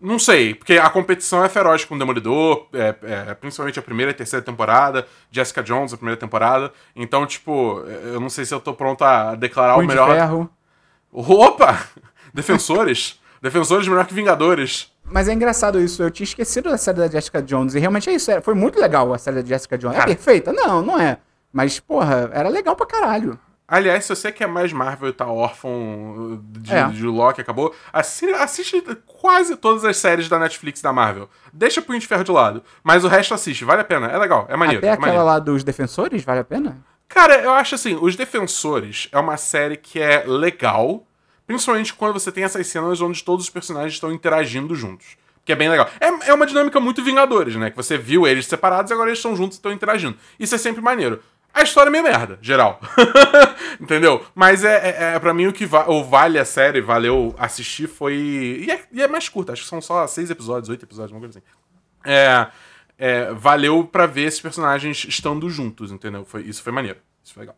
não 0.00 0.18
sei, 0.18 0.54
porque 0.54 0.74
a 0.74 0.90
competição 0.90 1.44
é 1.44 1.48
feroz 1.48 1.84
com 1.84 1.94
o 1.94 1.98
Demolidor, 1.98 2.66
é, 2.72 2.94
é, 3.02 3.34
principalmente 3.34 3.78
a 3.78 3.82
primeira 3.82 4.10
e 4.10 4.14
terceira 4.14 4.44
temporada, 4.44 5.06
Jessica 5.30 5.62
Jones, 5.62 5.92
a 5.92 5.96
primeira 5.96 6.18
temporada. 6.18 6.72
Então, 6.94 7.26
tipo, 7.26 7.80
eu 7.80 8.20
não 8.20 8.28
sei 8.28 8.44
se 8.44 8.54
eu 8.54 8.60
tô 8.60 8.74
pronto 8.74 9.02
a 9.04 9.34
declarar 9.34 9.74
Punho 9.74 9.86
o 9.86 9.90
de 9.90 9.94
melhor. 9.94 10.14
ferro. 10.14 10.50
Opa! 11.10 11.86
Defensores? 12.34 13.20
Defensores 13.44 13.86
melhor 13.86 14.06
que 14.06 14.14
Vingadores. 14.14 14.90
Mas 15.04 15.28
é 15.28 15.34
engraçado 15.34 15.78
isso, 15.78 16.02
eu 16.02 16.10
tinha 16.10 16.24
esquecido 16.24 16.70
da 16.70 16.78
série 16.78 16.96
da 16.98 17.08
Jessica 17.08 17.42
Jones, 17.42 17.74
e 17.74 17.78
realmente 17.78 18.08
é 18.08 18.14
isso, 18.14 18.30
é- 18.30 18.40
foi 18.40 18.54
muito 18.54 18.80
legal 18.80 19.12
a 19.12 19.18
série 19.18 19.42
da 19.42 19.46
Jessica 19.46 19.76
Jones. 19.76 19.98
Cara. 19.98 20.10
É 20.10 20.14
perfeita? 20.14 20.50
Não, 20.52 20.80
não 20.80 20.98
é. 20.98 21.18
Mas, 21.52 21.78
porra, 21.78 22.30
era 22.32 22.48
legal 22.48 22.74
pra 22.74 22.86
caralho. 22.86 23.38
Aliás, 23.68 24.04
se 24.04 24.14
você 24.16 24.32
quer 24.32 24.46
mais 24.48 24.72
Marvel 24.72 25.10
e 25.10 25.12
tá 25.12 25.26
órfão 25.26 26.42
de, 26.52 26.72
É. 26.74 26.88
de 26.88 27.02
Loki, 27.04 27.40
acabou, 27.40 27.74
assi- 27.92 28.30
assiste 28.32 28.82
quase 29.06 29.56
todas 29.56 29.84
as 29.84 29.96
séries 29.96 30.28
da 30.28 30.38
Netflix 30.38 30.80
da 30.82 30.92
Marvel. 30.92 31.28
Deixa 31.52 31.80
Punho 31.82 31.98
de 32.00 32.06
Ferro 32.06 32.24
de 32.24 32.30
lado. 32.32 32.62
Mas 32.82 33.04
o 33.04 33.08
resto 33.08 33.34
assiste, 33.34 33.64
vale 33.64 33.82
a 33.82 33.84
pena, 33.84 34.06
é 34.08 34.18
legal, 34.18 34.46
é 34.48 34.56
maneiro. 34.56 34.78
Até 34.80 34.88
é 34.88 34.92
aquela 34.92 35.06
maneiro. 35.06 35.26
lá 35.26 35.38
dos 35.38 35.62
Defensores, 35.64 36.22
vale 36.24 36.40
a 36.40 36.44
pena? 36.44 36.76
Cara, 37.08 37.40
eu 37.42 37.52
acho 37.52 37.74
assim, 37.74 37.96
Os 38.00 38.16
Defensores 38.16 39.08
é 39.12 39.18
uma 39.18 39.36
série 39.36 39.76
que 39.76 40.00
é 40.00 40.24
legal, 40.26 41.06
principalmente 41.46 41.94
quando 41.94 42.14
você 42.14 42.30
tem 42.32 42.44
essas 42.44 42.66
cenas 42.66 43.00
onde 43.00 43.22
todos 43.22 43.44
os 43.44 43.50
personagens 43.50 43.94
estão 43.94 44.12
interagindo 44.12 44.74
juntos. 44.74 45.16
Que 45.44 45.52
é 45.52 45.56
bem 45.56 45.68
legal. 45.68 45.88
É, 46.00 46.30
é 46.30 46.34
uma 46.34 46.46
dinâmica 46.46 46.80
muito 46.80 47.02
Vingadores, 47.02 47.54
né? 47.56 47.70
Que 47.70 47.76
você 47.76 47.98
viu 47.98 48.26
eles 48.26 48.46
separados 48.46 48.90
e 48.90 48.94
agora 48.94 49.10
eles 49.10 49.18
estão 49.18 49.36
juntos 49.36 49.56
e 49.56 49.58
estão 49.58 49.72
interagindo. 49.72 50.16
Isso 50.38 50.54
é 50.54 50.58
sempre 50.58 50.80
maneiro. 50.80 51.20
A 51.52 51.62
história 51.62 51.88
é 51.88 51.92
meio 51.92 52.02
merda, 52.02 52.36
geral. 52.42 52.80
Entendeu? 53.80 54.24
Mas 54.34 54.64
é, 54.64 54.90
é, 54.90 55.14
é 55.14 55.18
pra 55.20 55.32
mim 55.32 55.46
o 55.46 55.52
que 55.52 55.64
va 55.64 55.88
o 55.88 56.02
vale 56.02 56.38
a 56.38 56.44
série, 56.44 56.80
valeu 56.80 57.32
assistir 57.38 57.86
foi. 57.86 58.14
E 58.66 58.70
é, 58.70 58.82
e 58.90 59.02
é 59.02 59.06
mais 59.06 59.28
curta, 59.28 59.52
acho 59.52 59.62
que 59.62 59.68
são 59.68 59.80
só 59.80 60.04
seis 60.08 60.30
episódios, 60.30 60.68
oito 60.68 60.84
episódios, 60.84 61.12
uma 61.12 61.20
coisa 61.20 61.38
assim. 61.38 61.46
É, 62.04 62.48
é, 62.98 63.32
valeu 63.34 63.84
pra 63.84 64.06
ver 64.06 64.22
esses 64.22 64.40
personagens 64.40 65.04
estando 65.04 65.48
juntos, 65.48 65.92
entendeu? 65.92 66.24
Foi, 66.24 66.42
isso 66.42 66.60
foi 66.60 66.72
maneiro. 66.72 66.98
Isso 67.22 67.32
foi 67.32 67.42
legal. 67.42 67.56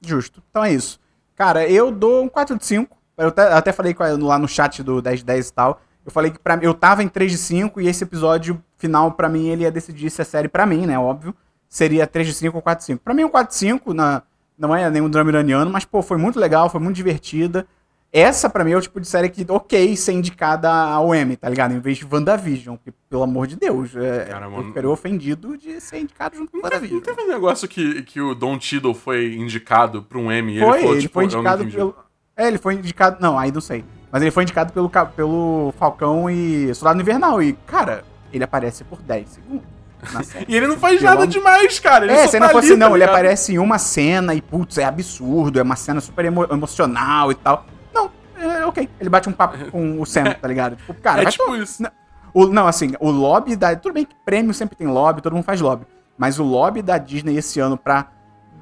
Justo. 0.00 0.40
Então 0.50 0.64
é 0.64 0.72
isso. 0.72 1.00
Cara, 1.34 1.68
eu 1.68 1.90
dou 1.90 2.22
um 2.24 2.28
4 2.28 2.56
de 2.56 2.64
5. 2.64 2.95
Eu 3.18 3.28
até, 3.28 3.42
até 3.52 3.72
falei 3.72 3.94
lá 4.20 4.38
no 4.38 4.46
chat 4.48 4.82
do 4.82 5.00
10 5.00 5.20
de 5.20 5.24
10 5.24 5.48
e 5.48 5.52
tal. 5.52 5.80
Eu 6.04 6.12
falei 6.12 6.30
que 6.30 6.38
pra, 6.38 6.58
eu 6.62 6.72
tava 6.74 7.02
em 7.02 7.08
3 7.08 7.32
de 7.32 7.38
5 7.38 7.80
e 7.80 7.88
esse 7.88 8.04
episódio 8.04 8.62
final, 8.76 9.12
pra 9.12 9.28
mim, 9.28 9.48
ele 9.48 9.62
ia 9.62 9.70
decidir 9.72 10.10
se 10.10 10.22
a 10.22 10.24
série, 10.24 10.48
pra 10.48 10.64
mim, 10.66 10.86
né, 10.86 10.98
óbvio, 10.98 11.34
seria 11.68 12.06
3 12.06 12.28
de 12.28 12.34
5 12.34 12.56
ou 12.56 12.62
4 12.62 12.80
de 12.82 12.86
5. 12.86 13.02
Pra 13.02 13.12
mim, 13.14 13.24
um 13.24 13.28
4 13.28 13.48
de 13.52 13.58
5 13.58 13.92
na, 13.94 14.22
não 14.56 14.74
é 14.76 14.88
nenhum 14.90 15.08
drama 15.10 15.30
iraniano, 15.30 15.70
mas, 15.70 15.84
pô, 15.84 16.02
foi 16.02 16.16
muito 16.16 16.38
legal, 16.38 16.70
foi 16.70 16.80
muito 16.80 16.94
divertida. 16.96 17.66
Essa, 18.12 18.48
pra 18.48 18.62
mim, 18.64 18.70
é 18.70 18.76
o 18.76 18.80
tipo 18.80 19.00
de 19.00 19.08
série 19.08 19.28
que, 19.28 19.44
ok, 19.48 19.96
ser 19.96 20.12
indicada 20.12 20.70
ao 20.70 21.12
M, 21.12 21.36
tá 21.36 21.48
ligado? 21.48 21.74
Em 21.74 21.80
vez 21.80 21.98
de 21.98 22.06
WandaVision, 22.10 22.76
que, 22.76 22.92
pelo 23.10 23.24
amor 23.24 23.48
de 23.48 23.56
Deus, 23.56 23.94
é, 23.96 24.26
Cara, 24.26 24.46
eu 24.46 24.50
mano- 24.52 24.64
ficaria 24.68 24.88
ofendido 24.88 25.56
de 25.58 25.80
ser 25.80 25.98
indicado 26.00 26.36
junto 26.36 26.52
com 26.52 26.60
teve, 26.60 26.74
WandaVision. 26.76 26.96
não 27.00 27.04
teve 27.04 27.22
um 27.22 27.28
negócio 27.28 27.66
que, 27.66 28.02
que 28.02 28.20
o 28.20 28.34
Don 28.34 28.56
Tiddle 28.58 28.94
foi 28.94 29.34
indicado 29.34 30.02
pra 30.04 30.18
um 30.18 30.30
Emmy 30.30 30.56
e 30.56 30.60
Foi, 30.60 30.68
ele 30.68 30.78
falou, 30.78 30.92
ele 30.94 31.00
tipo, 31.02 31.14
foi 31.14 31.24
eu 31.24 31.26
indicado 31.26 31.66
pelo. 31.66 31.96
É, 32.36 32.46
ele 32.48 32.58
foi 32.58 32.74
indicado. 32.74 33.16
Não, 33.20 33.38
aí 33.38 33.50
não 33.50 33.60
sei. 33.60 33.84
Mas 34.10 34.22
ele 34.22 34.30
foi 34.30 34.42
indicado 34.44 34.72
pelo, 34.72 34.88
pelo 35.14 35.74
Falcão 35.78 36.28
e 36.30 36.72
Soldado 36.74 37.00
Invernal. 37.00 37.42
E, 37.42 37.54
cara, 37.66 38.04
ele 38.32 38.44
aparece 38.44 38.84
por 38.84 39.00
10 39.00 39.28
segundos. 39.28 39.64
E 40.46 40.54
ele 40.54 40.66
não 40.68 40.76
faz 40.78 41.00
nada 41.02 41.26
demais, 41.26 41.80
cara. 41.80 42.04
Ele 42.04 42.12
é, 42.12 42.26
se 42.26 42.38
tá 42.38 42.44
não 42.46 42.52
fosse 42.52 42.68
ali, 42.72 42.76
não, 42.76 42.90
tá 42.90 42.94
ele 42.96 43.04
aparece 43.04 43.54
em 43.54 43.58
uma 43.58 43.78
cena 43.78 44.34
e, 44.34 44.42
putz, 44.42 44.76
é 44.78 44.84
absurdo, 44.84 45.58
é 45.58 45.62
uma 45.62 45.74
cena 45.74 46.00
super 46.00 46.24
emo- 46.26 46.44
emocional 46.44 47.32
e 47.32 47.34
tal. 47.34 47.64
Não, 47.92 48.10
é 48.38 48.64
ok. 48.66 48.88
Ele 49.00 49.08
bate 49.08 49.28
um 49.28 49.32
papo 49.32 49.56
com 49.72 50.00
o 50.00 50.04
Sam, 50.06 50.24
tá 50.40 50.46
ligado? 50.46 50.76
Tipo, 50.76 50.94
cara, 50.94 51.22
É 51.22 51.26
tipo 51.26 51.56
isso. 51.56 51.82
Não, 51.82 51.90
o- 52.34 52.46
não, 52.46 52.68
assim, 52.68 52.92
o 53.00 53.10
lobby 53.10 53.56
da. 53.56 53.74
Tudo 53.74 53.94
bem 53.94 54.04
que 54.04 54.14
prêmio 54.24 54.52
sempre 54.54 54.76
tem 54.76 54.86
lobby, 54.86 55.22
todo 55.22 55.32
mundo 55.34 55.44
faz 55.44 55.60
lobby. 55.60 55.86
Mas 56.16 56.38
o 56.38 56.44
lobby 56.44 56.82
da 56.82 56.98
Disney 56.98 57.36
esse 57.36 57.58
ano 57.58 57.76
pra. 57.76 58.06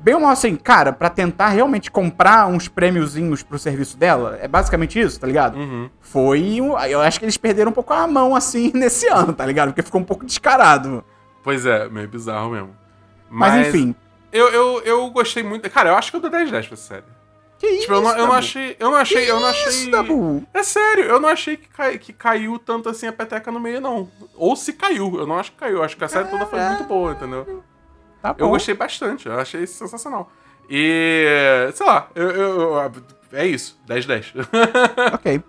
Bem 0.05 0.15
ou 0.15 0.21
mal 0.21 0.33
assim, 0.33 0.55
cara, 0.55 0.93
pra 0.93 1.09
tentar 1.09 1.49
realmente 1.49 1.91
comprar 1.91 2.47
uns 2.47 2.69
prêmiozinhos 2.69 3.43
pro 3.43 3.59
serviço 3.59 3.97
dela, 3.97 4.39
é 4.41 4.47
basicamente 4.47 5.01
isso, 5.01 5.19
tá 5.19 5.27
ligado? 5.27 5.57
Uhum. 5.59 5.89
Foi. 5.99 6.61
um- 6.61 6.79
Eu 6.81 7.01
acho 7.01 7.19
que 7.19 7.25
eles 7.25 7.39
perderam 7.39 7.71
um 7.71 7.75
pouco 7.75 7.93
a 7.95 8.07
mão 8.07 8.37
assim 8.37 8.71
nesse 8.77 9.09
ano, 9.09 9.33
tá 9.33 9.47
ligado? 9.47 9.69
Porque 9.69 9.81
ficou 9.83 10.01
um 10.03 10.05
pouco 10.05 10.27
descarado. 10.27 11.03
Pois 11.43 11.65
é, 11.65 11.89
meio 11.89 12.07
bizarro 12.07 12.51
mesmo. 12.51 12.77
Mas, 13.31 13.67
enfim. 13.69 13.95
Eu, 14.31 14.49
eu, 14.49 14.83
eu 14.85 15.11
gostei 15.11 15.43
muito. 15.43 15.71
Cara, 15.71 15.89
eu 15.91 15.97
acho 15.97 16.11
que 16.11 16.17
eu 16.17 16.21
dou 16.21 16.31
10 16.31 16.51
10 16.51 16.67
pra 16.67 16.75
essa 16.75 16.85
série. 16.87 17.05
Que 17.59 17.67
isso? 17.67 17.81
Tipo, 17.83 17.95
eu 17.95 18.03
não, 18.03 18.11
eu 18.19 18.27
não 18.27 18.35
achei. 18.35 18.77
Eu 18.79 18.91
não 18.91 18.99
achei. 18.99 19.31
Eu 19.31 19.41
não 19.41 19.51
Que 19.53 19.59
achei. 19.59 19.69
Isso, 19.71 19.91
Dabu? 19.91 20.45
É 20.53 20.63
sério, 20.63 21.05
eu 21.05 21.19
não 21.21 21.29
achei 21.31 21.57
que, 21.57 21.69
cai- 21.69 21.97
que 21.99 22.13
caiu 22.13 22.59
tanto 22.59 22.89
assim 22.91 23.07
a 23.07 23.13
peteca 23.13 23.51
no 23.51 23.59
meio, 23.61 23.81
não. 23.81 24.09
Ou 24.37 24.55
se 24.55 24.73
caiu, 24.75 25.17
eu 25.19 25.27
não 25.27 25.39
acho 25.39 25.53
que 25.53 25.57
caiu. 25.59 25.77
Eu 25.79 25.83
acho 25.83 25.97
que 25.97 26.05
a 26.05 26.09
série 26.09 26.29
toda 26.29 26.45
foi 26.47 26.61
muito 26.61 26.85
boa, 26.85 27.13
entendeu? 27.13 27.63
Tá. 28.25 28.35
Eu 28.39 28.49
gostei 28.49 28.75
bastante, 28.75 29.29
eu 29.29 29.39
achei 29.39 29.67
sensacional. 29.67 30.31
E. 30.71 31.71
sei 31.75 31.87
lá, 31.87 32.09
eu. 32.15 32.31
eu- 32.31 32.61
eu- 32.79 32.93
é 33.35 33.47
isso, 33.47 33.79
10 33.87 34.07
10. 34.07 34.33
Ok. 35.13 35.43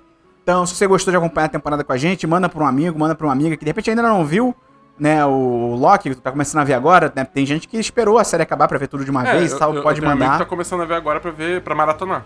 Então, 0.43 0.65
se 0.65 0.75
você 0.75 0.85
gostou 0.85 1.09
de 1.11 1.17
acompanhar 1.17 1.45
a 1.45 1.49
temporada 1.49 1.83
com 1.85 1.93
a 1.93 1.97
gente, 1.97 2.27
manda 2.27 2.49
pra 2.49 2.61
um 2.63 2.67
amigo, 2.67 2.99
manda 2.99 3.15
pra 3.15 3.25
uma 3.27 3.31
amiga 3.33 3.55
que 3.55 3.63
de 3.63 3.69
repente 3.69 3.89
ainda 3.89 4.01
não 4.03 4.25
viu, 4.25 4.53
né, 4.99 5.25
o 5.25 5.73
Loki, 5.75 6.09
que 6.09 6.15
tá 6.17 6.31
começando 6.31 6.61
a 6.61 6.63
ver 6.65 6.73
agora, 6.73 7.11
né? 7.15 7.23
Tem 7.23 7.45
gente 7.45 7.67
que 7.67 7.77
esperou 7.77 8.17
a 8.19 8.23
série 8.25 8.43
acabar 8.43 8.67
pra 8.67 8.77
ver 8.77 8.88
tudo 8.88 9.05
de 9.05 9.09
uma 9.11 9.23
vez 9.23 9.53
e 9.53 9.57
tal, 9.57 9.73
pode 9.81 9.99
tenho 10.01 10.09
um 10.09 10.11
amigo 10.11 10.25
mandar. 10.25 10.38
que 10.39 10.43
tá 10.43 10.49
começando 10.49 10.81
a 10.81 10.85
ver 10.85 10.95
agora 10.95 11.19
pra 11.21 11.31
ver, 11.31 11.61
pra 11.61 11.73
maratonar. 11.73 12.25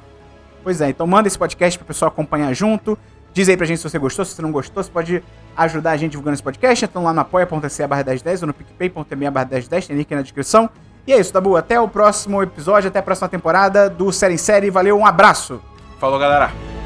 Pois 0.63 0.81
é, 0.81 0.89
então 0.89 1.05
manda 1.05 1.27
esse 1.27 1.37
podcast 1.37 1.77
pro 1.77 1.87
pessoal 1.87 2.09
acompanhar 2.09 2.51
junto. 2.53 2.97
Diz 3.33 3.47
aí 3.47 3.55
pra 3.55 3.65
gente 3.65 3.77
se 3.77 3.89
você 3.89 3.99
gostou, 3.99 4.25
se 4.25 4.35
você 4.35 4.41
não 4.41 4.51
gostou, 4.51 4.83
você 4.83 4.89
pode 4.89 5.23
ajudar 5.55 5.91
a 5.91 5.97
gente 5.97 6.11
divulgando 6.11 6.33
esse 6.33 6.43
podcast, 6.43 6.85
então 6.85 7.03
lá 7.03 7.13
no 7.13 7.21
apoia.se 7.21 7.87
barra 7.87 8.03
1010 8.03 8.43
ou 8.43 8.47
no 8.47 8.53
picpay.me 8.53 9.29
barra 9.29 9.45
1010, 9.45 9.87
tem 9.87 9.95
link 9.95 10.13
na 10.15 10.21
descrição. 10.21 10.69
E 11.05 11.13
é 11.13 11.19
isso, 11.19 11.33
Dabu, 11.33 11.55
até 11.55 11.79
o 11.79 11.87
próximo 11.87 12.41
episódio, 12.41 12.89
até 12.89 12.99
a 12.99 13.03
próxima 13.03 13.27
temporada 13.29 13.89
do 13.89 14.11
Série 14.11 14.35
em 14.35 14.37
Série, 14.37 14.69
valeu, 14.69 14.97
um 14.97 15.05
abraço! 15.05 15.61
Falou, 15.99 16.19
galera! 16.19 16.78